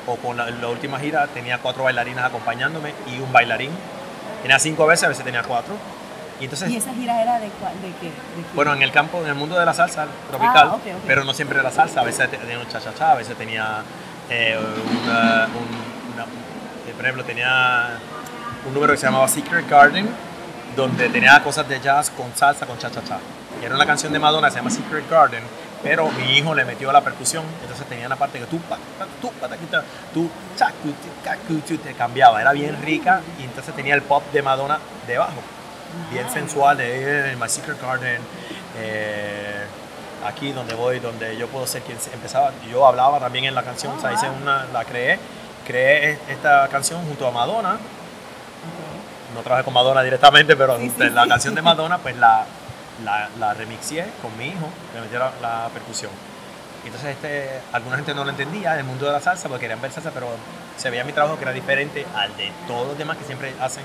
[0.07, 3.71] o con la, última gira tenía cuatro bailarinas acompañándome y un bailarín.
[4.41, 5.75] Tenía cinco veces, a veces tenía cuatro.
[6.39, 7.49] Y, entonces, ¿Y esa gira era de, de
[8.01, 8.11] qué?
[8.55, 11.57] Bueno, en el campo, en el mundo de la salsa tropical, ah, pero no siempre
[11.57, 12.01] de la salsa.
[12.01, 13.83] A veces tenía un cha-cha-cha, a veces tenía
[14.29, 15.91] eh, una, un,
[16.89, 17.89] eh, por ejemplo, tenía
[18.65, 20.09] un número que se llamaba Secret Garden,
[20.75, 23.19] donde tenía cosas de jazz con salsa, con cha-cha-cha.
[23.61, 25.43] Y era una canción de Madonna, se llama Secret Garden,
[25.83, 28.59] pero mi hijo le metió la percusión, entonces tenía una parte que tú,
[29.21, 29.31] tú,
[31.47, 35.41] tú, tú, te cambiaba, era bien rica y entonces tenía el pop de Madonna debajo,
[36.11, 38.21] bien sensual, de My Secret Garden,
[38.77, 39.65] eh,
[40.27, 43.97] aquí donde voy, donde yo puedo ser quien empezaba, yo hablaba también en la canción,
[43.97, 45.19] o sea, hice una, la creé,
[45.65, 47.77] creé esta canción junto a Madonna,
[49.33, 52.45] no trabajé con Madonna directamente, pero la canción de Madonna, pues la
[53.03, 56.11] la, la remixié con mi hijo, le metí la, percusión.
[56.85, 59.81] entonces este, alguna gente no lo entendía en el mundo de la salsa porque querían
[59.81, 60.27] ver salsa, pero
[60.77, 63.83] se veía mi trabajo que era diferente al de todos los demás que siempre hacen,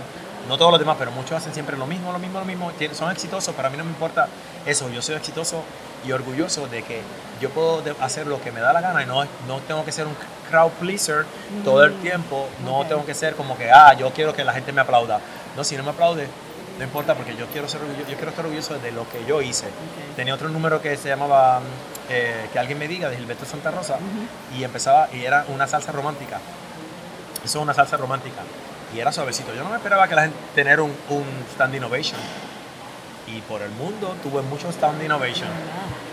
[0.49, 2.73] no todos los demás, pero muchos hacen siempre lo mismo, lo mismo, lo mismo.
[2.93, 4.29] Son exitosos, pero a mí no me importa
[4.65, 4.89] eso.
[4.89, 5.63] Yo soy exitoso
[6.07, 7.03] y orgulloso de que
[7.41, 10.07] yo puedo hacer lo que me da la gana y no, no tengo que ser
[10.07, 10.15] un
[10.51, 11.27] crowd pleaser
[11.65, 12.01] todo el mm.
[12.03, 12.49] tiempo.
[12.65, 15.21] No tengo que ser como que, ah, yo quiero que la gente me aplauda.
[15.57, 16.29] No, si no me aplaude,
[16.79, 19.67] no importa porque yo quiero ser yo quiero estar orgulloso de lo que yo hice.
[20.15, 21.61] Tenía otro número que se llamaba
[22.11, 23.99] eh, Que alguien me diga de Gilberto Santa Rosa
[24.57, 26.39] y empezaba y era una salsa romántica.
[27.45, 28.43] Eso es una salsa romántica
[28.95, 29.55] y era suavecito.
[29.55, 32.21] Yo no me esperaba que la gente tener un, un stand innovation
[33.27, 35.49] y por el mundo tuve muchos stand innovation.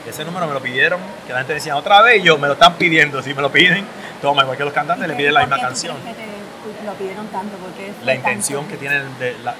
[0.08, 2.74] Ese número me lo pidieron, que la gente decía otra vez, yo me lo están
[2.76, 3.86] pidiendo, si me lo piden,
[4.22, 5.96] toma, igual que los cantantes le piden la misma canción
[6.84, 7.58] lo pidieron tanto?
[7.58, 9.56] Porque la intención que tienen, de, la,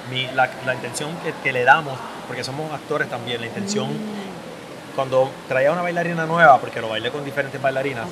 [0.64, 1.10] la, intención
[1.42, 4.94] que, le damos, porque somos actores también, la intención, mm.
[4.96, 8.06] cuando traía una bailarina nueva, porque lo bailé con diferentes bailarinas,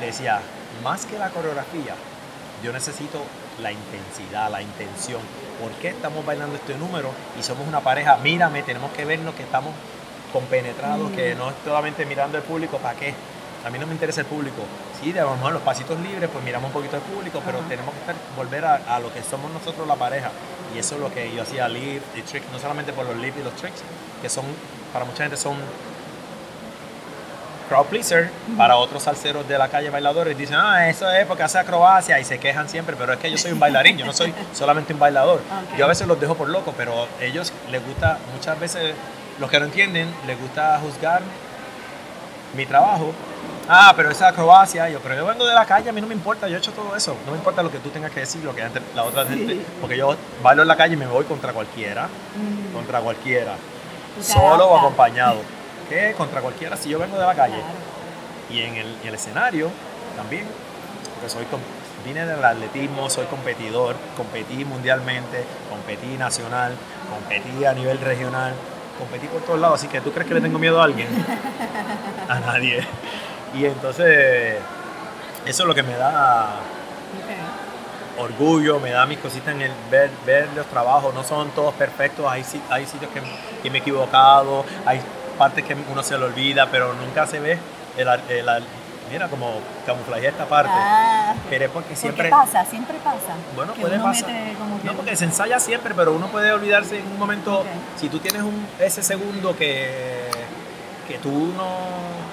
[0.00, 0.40] le decía,
[0.82, 1.94] más que la coreografía,
[2.62, 3.22] yo necesito
[3.60, 5.20] la intensidad, la intención.
[5.60, 8.16] ¿Por qué estamos bailando este número y somos una pareja?
[8.18, 9.72] Mírame, tenemos que vernos que estamos
[10.32, 11.38] compenetrados, que mm.
[11.38, 13.14] no es solamente mirando al público, ¿para qué?
[13.64, 14.62] A mí no me interesa el público.
[15.02, 17.58] Sí, de a lo mejor los pasitos libres, pues miramos un poquito al público, pero
[17.68, 20.30] tenemos que volver a, lo que somos nosotros la pareja.
[20.72, 23.34] Y eso es lo que yo hacía, live y tricks, no solamente por los live
[23.40, 23.82] y los tricks,
[24.22, 24.44] que son,
[24.92, 25.56] para mucha gente son
[27.68, 31.58] crowd pleaser, para otros salseros de la calle bailadores dicen, ah, eso es porque hace
[31.58, 34.32] acrobacia y se quejan siempre, pero es que yo soy un bailarín, yo no soy
[34.52, 35.40] solamente un bailador.
[35.76, 38.94] Yo a veces los dejo por loco, pero ellos les gusta, muchas veces,
[39.40, 41.22] los que no entienden, les gusta juzgar
[42.54, 43.12] mi trabajo
[43.74, 46.12] Ah, pero esa acrobacia, yo, pero yo vengo de la calle, a mí no me
[46.12, 47.16] importa, yo he hecho todo eso.
[47.24, 48.62] No me importa lo que tú tengas que decir, lo que
[48.94, 52.74] la otra gente, porque yo bailo en la calle y me voy contra cualquiera, mm.
[52.74, 53.54] contra cualquiera,
[54.20, 55.40] solo o acompañado.
[55.88, 56.12] ¿Qué?
[56.18, 57.62] Contra cualquiera si yo vengo de la calle.
[58.50, 59.70] Y en el, en el, escenario
[60.18, 60.46] también,
[61.14, 61.46] porque soy,
[62.04, 66.74] vine del atletismo, soy competidor, competí mundialmente, competí nacional,
[67.10, 68.52] competí a nivel regional,
[68.98, 71.08] competí por todos lados, así que tú crees que le tengo miedo a alguien?
[72.28, 72.86] A nadie.
[73.54, 74.58] Y entonces,
[75.46, 76.56] eso es lo que me da
[78.18, 81.14] orgullo, me da mis cositas en el ver, ver los trabajos.
[81.14, 83.20] No son todos perfectos, hay, hay sitios que,
[83.62, 85.00] que me he equivocado, hay
[85.38, 87.58] partes que uno se le olvida, pero nunca se ve
[87.96, 88.64] el, el,
[89.10, 89.52] mira, como
[89.84, 90.72] camuflaje esta parte.
[90.72, 92.30] Ah, pero es porque siempre...
[92.30, 92.64] pasa?
[92.64, 93.34] Siempre pasa.
[93.54, 94.30] Bueno, puede pasar.
[94.84, 97.64] No, porque se ensaya siempre, pero uno puede olvidarse en un momento,
[97.98, 100.30] si tú tienes un, ese segundo que,
[101.08, 102.31] que tú no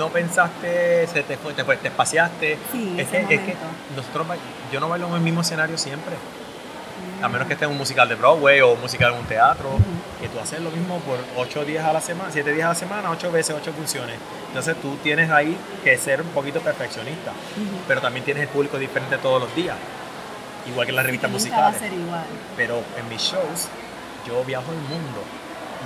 [0.00, 2.58] no pensaste, se te te, te espaciaste.
[2.72, 3.54] Sí, es, que, es que
[3.94, 4.26] nosotros,
[4.72, 6.16] yo no bailo en el mismo escenario siempre.
[7.22, 9.68] A menos que esté en un musical de Broadway o un musical en un teatro,
[10.20, 12.74] que tú haces lo mismo por ocho días a la semana, siete días a la
[12.74, 14.16] semana, ocho veces, ocho funciones.
[14.48, 17.32] Entonces tú tienes ahí que ser un poquito perfeccionista,
[17.86, 19.76] pero también tienes el público diferente todos los días,
[20.66, 21.78] igual que en las revistas musicales.
[22.56, 23.68] Pero en mis shows
[24.26, 25.22] yo viajo el mundo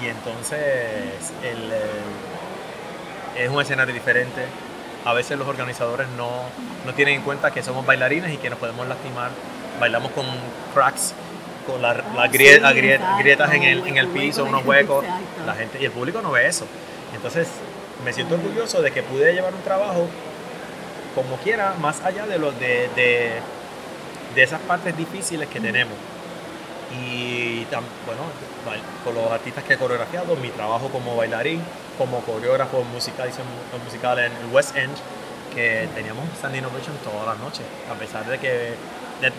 [0.01, 1.73] y entonces el
[3.37, 4.45] es un escenario diferente.
[5.05, 6.31] A veces los organizadores no,
[6.87, 9.31] no tienen en cuenta que somos bailarines y que nos podemos lastimar.
[9.79, 10.25] Bailamos con
[10.73, 11.15] cracks,
[11.67, 15.05] con las la grietas en el, en el piso, unos huecos.
[15.47, 16.67] La gente, y el público no ve eso.
[17.15, 17.49] Entonces
[18.05, 20.09] me siento orgulloso de que pude llevar un trabajo
[21.15, 23.33] como quiera, más allá de, los de, de,
[24.35, 25.95] de esas partes difíciles que tenemos.
[27.01, 27.65] Y
[28.07, 28.23] bueno,
[29.05, 31.63] con los artistas que he coreografiado, mi trabajo como bailarín,
[31.99, 33.31] como coreógrafo musical,
[33.85, 34.95] musical en el West End,
[35.55, 38.75] que teníamos Standing Ovation todas las noches, a pesar de que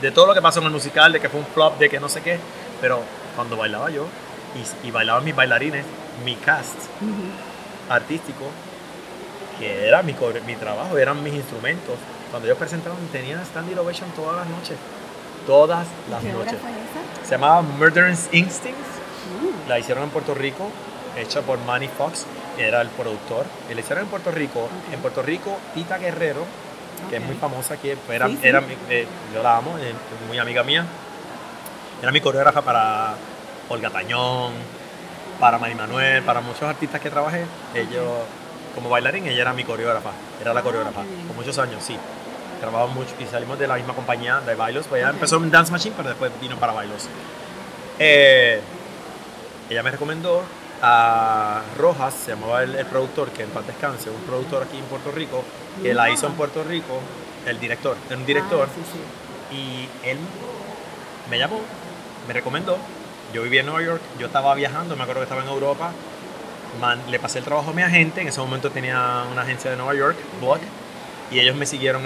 [0.01, 1.99] de, todo lo que pasó en el musical, de que fue un flop, de que
[1.99, 2.39] no sé qué,
[2.81, 3.01] pero
[3.35, 4.05] cuando bailaba yo
[4.55, 5.85] y, y bailaban mis bailarines,
[6.23, 6.75] mi cast
[7.89, 8.45] artístico,
[9.59, 11.95] que era mi, mi trabajo, eran mis instrumentos,
[12.31, 14.77] cuando ellos presentaban tenían Standing Ovation todas las noches,
[15.45, 16.55] todas las noches.
[17.23, 18.87] Se llamaba Murderous Instincts,
[19.41, 19.69] uh.
[19.69, 20.69] la hicieron en Puerto Rico,
[21.17, 23.45] hecha por Manny Fox, que era el productor.
[23.69, 24.69] Y la hicieron en Puerto Rico.
[24.91, 26.45] En Puerto Rico, Tita Guerrero,
[27.09, 29.93] que es muy famosa aquí, era, era eh, yo la amo, es
[30.27, 30.85] muy amiga mía.
[32.01, 33.15] Era mi coreógrafa para
[33.69, 34.53] Olga Tañón,
[35.39, 37.45] para Mari Manuel, para muchos artistas que trabajé.
[37.73, 38.05] Ellos,
[38.73, 40.11] como bailarín, ella era mi coreógrafa,
[40.41, 41.97] era la ah, coreógrafa, por muchos años, sí.
[42.59, 45.71] Trabajamos mucho y salimos de la misma compañía de Bailos, pues ella empezó en Dance
[45.71, 47.07] Machine, pero después vino para Bailos.
[47.99, 48.61] Eh,
[49.69, 50.43] ella me recomendó
[50.81, 55.11] a Rojas, se llamaba el, productor, que en paz descanse, un productor aquí en Puerto
[55.11, 55.43] Rico,
[55.81, 56.99] que la hizo en Puerto Rico,
[57.45, 60.17] el director, era un director, ah, y él
[61.29, 61.61] me llamó,
[62.27, 62.77] me recomendó,
[63.33, 65.91] yo vivía en Nueva York, yo estaba viajando, me acuerdo que estaba en Europa,
[67.09, 69.95] le pasé el trabajo a mi agente, en ese momento tenía una agencia de Nueva
[69.95, 70.59] York, Block,
[71.31, 72.03] y ellos me siguieron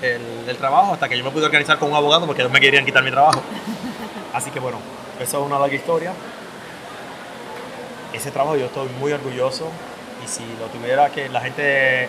[0.00, 2.60] el, el, trabajo hasta que yo me pude organizar con un abogado porque ellos me
[2.60, 3.42] querían quitar mi trabajo.
[4.32, 4.78] Así que bueno,
[5.20, 6.12] eso es una larga historia
[8.16, 9.68] ese trabajo yo estoy muy orgulloso
[10.24, 12.08] y si lo tuviera que la gente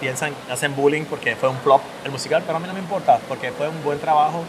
[0.00, 3.18] piensan, hacen bullying porque fue un flop el musical, pero a mí no me importa
[3.28, 4.44] porque fue un buen trabajo.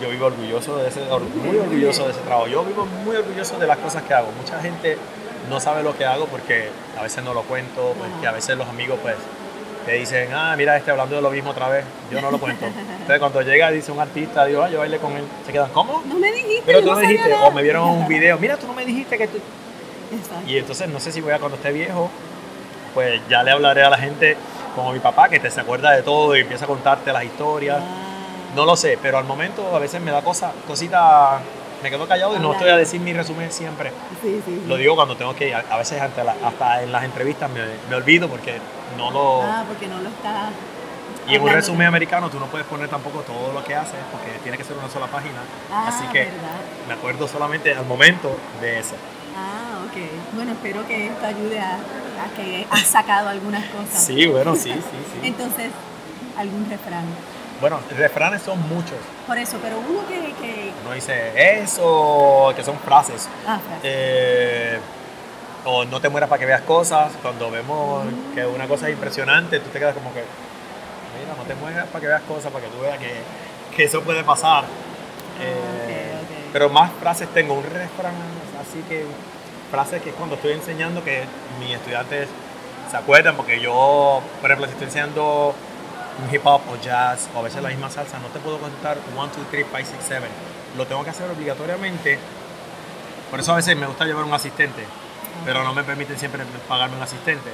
[0.00, 2.48] Yo vivo orgulloso de ese, muy orgulloso de ese trabajo.
[2.48, 4.32] Yo vivo muy orgulloso de las cosas que hago.
[4.32, 4.96] Mucha gente
[5.48, 8.68] no sabe lo que hago porque a veces no lo cuento, porque a veces los
[8.68, 9.16] amigos pues
[9.84, 11.84] te dicen, ah, mira este hablando de lo mismo otra vez.
[12.10, 12.66] Yo no lo cuento.
[12.66, 16.02] Entonces cuando llega dice un artista, digo, ah, yo bailé con él, se quedan, ¿cómo?
[16.06, 16.62] No me dijiste.
[16.66, 19.18] Pero tú no me dijiste, o me vieron un video, mira, tú no me dijiste
[19.18, 19.38] que tú...
[20.46, 22.10] Y entonces no sé si voy a cuando esté viejo,
[22.94, 24.36] pues ya le hablaré a la gente
[24.74, 27.78] como mi papá, que te se acuerda de todo y empieza a contarte las historias.
[27.80, 28.08] Ah.
[28.54, 31.40] No lo sé, pero al momento a veces me da cosa, cosita,
[31.82, 33.90] me quedo callado y no estoy a decir mi resumen siempre.
[34.22, 37.60] Sí, sí, Lo digo cuando tengo que ir, a veces hasta en las entrevistas me,
[37.90, 38.58] me olvido porque
[38.96, 39.42] no lo...
[39.42, 40.50] Ah, porque no lo está...
[41.28, 44.30] Y en un resumen americano tú no puedes poner tampoco todo lo que haces porque
[44.42, 45.38] tiene que ser una sola página.
[45.70, 46.28] Ah, Así que
[46.88, 48.96] me acuerdo solamente al momento de eso.
[49.36, 50.34] Ah, ok.
[50.34, 51.78] Bueno, espero que esto ayude a,
[52.36, 54.04] que has sacado algunas cosas.
[54.04, 55.20] Sí, bueno, sí, sí, sí.
[55.22, 55.70] Entonces,
[56.36, 57.04] ¿algún refrán?
[57.62, 58.98] Bueno, refranes son muchos.
[59.24, 60.34] Por eso, pero uno que...
[60.42, 60.72] que...
[60.84, 63.28] Uno dice eso, que son frases.
[63.46, 63.80] Ah, frases.
[63.84, 64.78] Eh,
[65.64, 67.12] o no te mueras para que veas cosas.
[67.22, 68.04] Cuando vemos
[68.34, 70.24] que una cosa es impresionante, tú te quedas como que,
[71.20, 73.12] mira, no te mueras para que veas cosas, para que tú veas que,
[73.76, 74.64] que eso puede pasar.
[74.64, 76.14] Ah, eh,
[76.52, 78.14] pero más frases tengo, un refrán
[78.60, 79.04] así que,
[79.70, 81.22] frases que cuando estoy enseñando que
[81.60, 82.26] mis estudiantes
[82.90, 85.54] se acuerdan, porque yo, por ejemplo, si estoy enseñando
[86.22, 88.98] un hip hop o jazz o a veces la misma salsa, no te puedo contar
[89.12, 90.26] 1, 2, 3, 5, 6, 7.
[90.76, 92.18] Lo tengo que hacer obligatoriamente.
[93.30, 94.84] Por eso a veces me gusta llevar un asistente
[95.44, 97.50] pero no me permiten siempre pagarme un asistente.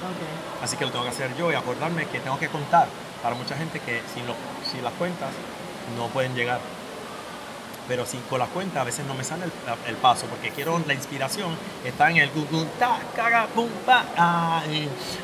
[0.63, 2.89] Así que lo tengo que hacer yo y acordarme que tengo que contar
[3.23, 4.35] para mucha gente que sin, lo,
[4.71, 5.31] sin las cuentas
[5.97, 6.61] no pueden llegar.
[7.89, 9.47] Pero si con las cuentas a veces no me sale
[9.87, 12.31] el, paso porque quiero la inspiración está en el
[12.79, 14.63] ta caga pum pa ah,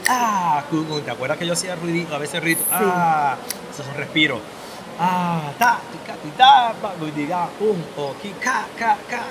[0.09, 0.65] ah
[1.05, 2.62] ¿Te acuerdas que yo hacía ruidito, a veces ruido?
[2.73, 3.37] Ah,
[3.71, 4.41] eso es un respiro
[4.99, 9.23] ah, ta, tika, tita, pa, diga, um, o, ki, ka, ka, ka,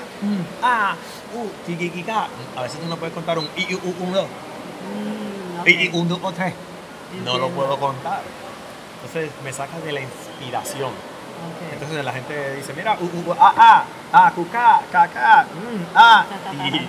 [0.62, 0.96] ah,
[1.36, 2.28] u, tiki, ki, ka.
[2.56, 4.28] A veces tú no puedes contar un i, u, un, dos.
[4.28, 6.54] Mm, I, un, dos o tres.
[7.24, 8.22] No lo puedo contar.
[8.96, 10.92] Entonces me saca de la inspiración.
[11.72, 16.26] Entonces la gente dice, mira, u, u, a, a, a, ka, ka, mm, a.
[16.68, 16.88] Y,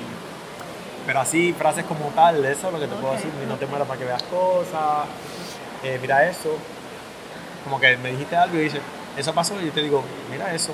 [1.07, 3.31] pero así, frases como tal, eso es lo que te puedo decir.
[3.49, 5.07] No te mueras para que veas cosas.
[5.83, 6.57] Eh, mira eso
[7.65, 8.81] como que me dijiste algo y dices,
[9.17, 10.73] eso pasó y yo te digo, mira eso.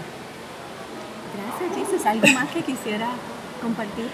[1.36, 2.06] Gracias, Jesus.
[2.06, 3.08] ¿Algo más que quisiera
[3.62, 4.08] compartir?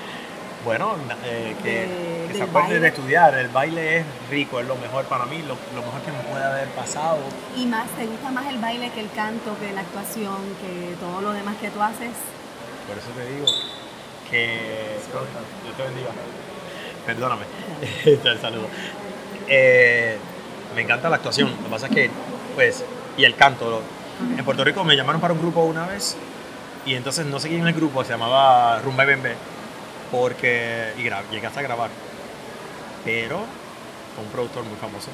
[0.67, 3.33] Bueno, eh, que, se acuerde de estudiar.
[3.37, 6.67] El baile es rico, es lo mejor para mí, lo, mejor que me puede haber
[6.71, 7.19] pasado.
[7.57, 11.21] ¿Y más, te gusta más el baile que el canto, que la actuación, que todo
[11.21, 12.11] lo demás que tú haces?
[12.89, 13.47] Por eso te digo
[14.29, 14.99] que...
[15.65, 16.11] Yo te bendiga.
[17.07, 17.45] Perdóname.
[18.05, 18.67] el saludo.
[19.47, 20.19] Eh,
[20.75, 21.49] me encanta la actuación.
[21.49, 22.11] Lo que pasa es que
[22.57, 22.85] pues,
[23.17, 23.83] y el canto.
[24.37, 26.17] En Puerto Rico me llamaron para un grupo una vez
[26.87, 29.35] y entonces no seguí en el grupo, se llamaba Rumba y Bembe,
[30.11, 31.91] porque, y llegué hasta a grabar,
[33.05, 33.39] pero
[34.15, 35.11] con un productor muy famoso,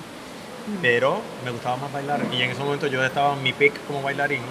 [0.81, 4.03] pero me gustaba más bailar y en ese momento yo estaba en mi pick como
[4.03, 4.43] bailarín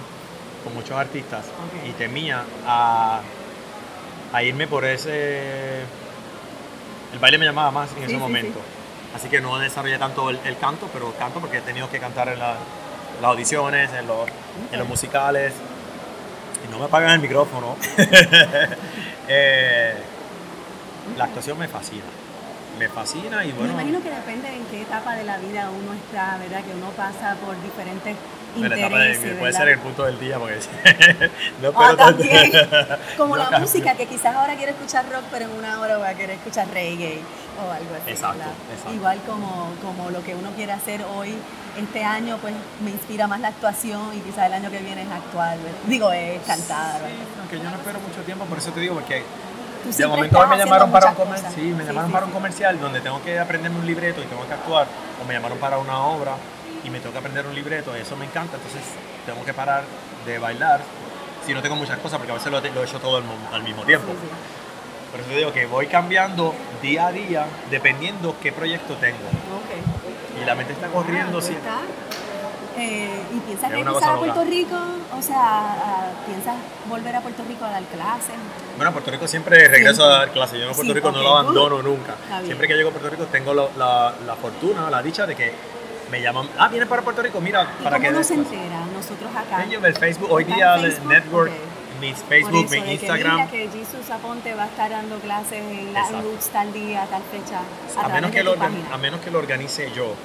[0.63, 1.45] con muchos artistas
[1.87, 3.21] y temía a,
[4.33, 5.79] a, irme por ese...
[7.13, 8.59] El baile me llamaba más en ese momento.
[9.15, 12.39] Así que no desarrollé tanto el, canto, pero canto porque he tenido que cantar en,
[12.39, 12.57] las
[13.21, 14.29] audiciones, en los,
[14.71, 15.53] en los musicales.
[16.65, 17.75] Y no me apagan el micrófono.
[19.27, 19.95] eh,
[21.17, 22.03] la actuación me fascina.
[22.79, 23.73] Me fascina y bueno.
[23.73, 26.63] Me imagino que depende en qué etapa de la vida uno está, ¿verdad?
[26.63, 28.15] Que uno pasa por diferentes
[28.55, 29.37] intereses.
[29.37, 30.55] puede ser el punto del día porque
[31.61, 32.97] no ah.
[33.17, 36.13] Como la música, que quizás ahora quiero escuchar rock, pero en una hora voy a
[36.13, 37.19] querer escuchar reggae
[37.59, 38.11] o algo así.
[38.11, 38.49] Exacto,
[38.93, 41.35] Igual como, como lo que uno quiere hacer hoy,
[41.77, 42.53] este año pues
[42.83, 45.57] me inspira más la actuación y quizás el año que viene es actuar,
[45.87, 46.97] digo, es cantar.
[46.97, 49.23] Sí, aunque yo no espero mucho tiempo, por eso te digo, porque
[49.85, 53.21] de momento me llamaron para un comercial, sí, me llamaron para un comercial donde tengo
[53.23, 54.87] que aprenderme un libreto y tengo que actuar,
[55.21, 56.35] o me llamaron para una obra
[56.83, 58.81] y me tengo que aprender un libreto, y eso me encanta, entonces
[59.25, 59.83] tengo que parar
[60.25, 60.81] de bailar
[61.45, 63.21] si no tengo muchas cosas, porque a veces lo, he hecho todo
[63.51, 64.13] al, mismo tiempo.
[65.11, 69.17] Por eso te digo que voy cambiando día a día dependiendo qué proyecto tengo.
[70.41, 71.41] Y la mente está corriendo.
[71.41, 71.57] sí.
[72.77, 74.77] Eh, ¿Y piensas regresar a Puerto Rico?
[75.17, 76.55] O sea, ¿piensas
[76.87, 78.35] volver a Puerto Rico a dar clases?
[78.75, 80.59] Bueno, a Puerto Rico siempre regreso a dar clases.
[80.59, 82.15] Yo en Puerto Rico no lo abandono nunca.
[82.45, 85.53] Siempre que llego a Puerto Rico tengo la, la, fortuna, la dicha de que
[86.09, 88.23] me llaman, ah, vienes para Puerto Rico, mira, para cómo que...
[88.23, 88.85] se entera?
[88.93, 89.65] Nosotros acá.
[89.65, 91.51] Yo el Facebook, hoy día el network,
[92.01, 93.49] mi Facebook, mi Instagram.
[93.49, 97.21] Que, que Jesus Aponte va a estar dando clases en la Roots tal día, tal
[97.31, 97.61] fecha.
[98.01, 100.15] A, menos que lo, a menos que lo organice yo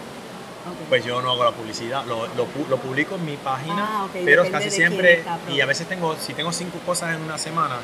[0.89, 4.71] pues yo no hago la publicidad, lo, lo, publico en mi página, ah, pero casi
[4.71, 7.77] siempre, y a veces tengo, si tengo cinco cosas en una semana,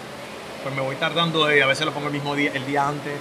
[0.63, 3.15] pues me voy tardando y a veces lo pongo el mismo día, el día antes,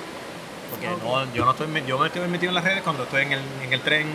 [0.70, 3.34] porque no, yo no estoy, yo me estoy metido en las redes cuando estoy en
[3.34, 4.08] el, en el tren,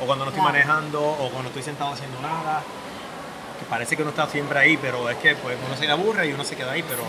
[0.00, 2.62] o cuando no estoy manejando, o cuando estoy sentado haciendo nada,
[3.58, 6.32] que parece que uno está siempre ahí, pero es que pues uno se aburre y
[6.32, 7.02] uno se queda ahí, pero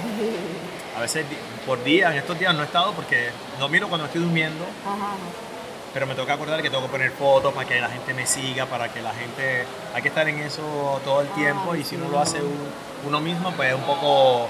[0.96, 1.26] a veces
[1.66, 3.30] por día, en estos días no he estado porque
[3.60, 4.66] no miro cuando estoy durmiendo.
[4.86, 5.16] Ajá
[5.94, 8.66] pero me toca acordar que tengo que poner fotos para que la gente me siga,
[8.66, 9.66] para que la gente...
[9.94, 12.40] Hay que estar en eso todo el tiempo y si uno lo hace
[13.06, 14.48] uno mismo, pues es un poco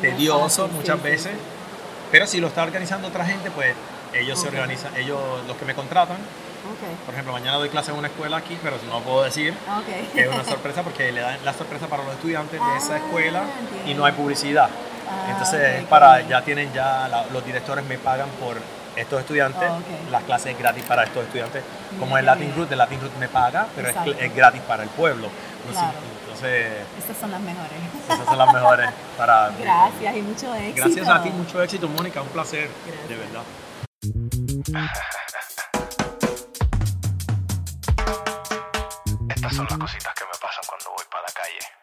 [0.00, 1.32] tedioso muchas veces.
[2.10, 3.74] Pero si lo está organizando otra gente, pues
[4.12, 6.16] ellos se organizan, ellos los que me contratan.
[7.04, 9.54] Por ejemplo, mañana doy clase en una escuela aquí, pero no puedo decir
[10.12, 12.96] que es una sorpresa porque le dan la sorpresa para los estudiantes de esa ah,
[12.98, 13.42] escuela
[13.86, 14.68] y no hay publicidad.
[15.08, 18.56] Ah, Entonces, para ya tienen ya los directores me pagan por
[19.00, 21.62] estos estudiantes, oh, las clases gratis para estos estudiantes,
[21.98, 25.28] como el Latin Root, el Latin Root me paga, pero es, gratis para el pueblo.
[25.66, 27.72] Entonces, estas son las mejores.
[28.08, 29.50] Esas son las mejores para...
[29.58, 30.86] Gracias y mucho éxito.
[30.86, 32.68] Gracias a ti, mucho éxito, Mónica, un placer,
[33.08, 33.42] de verdad.
[39.34, 41.77] Estas son las cositas que me pasan cuando voy para la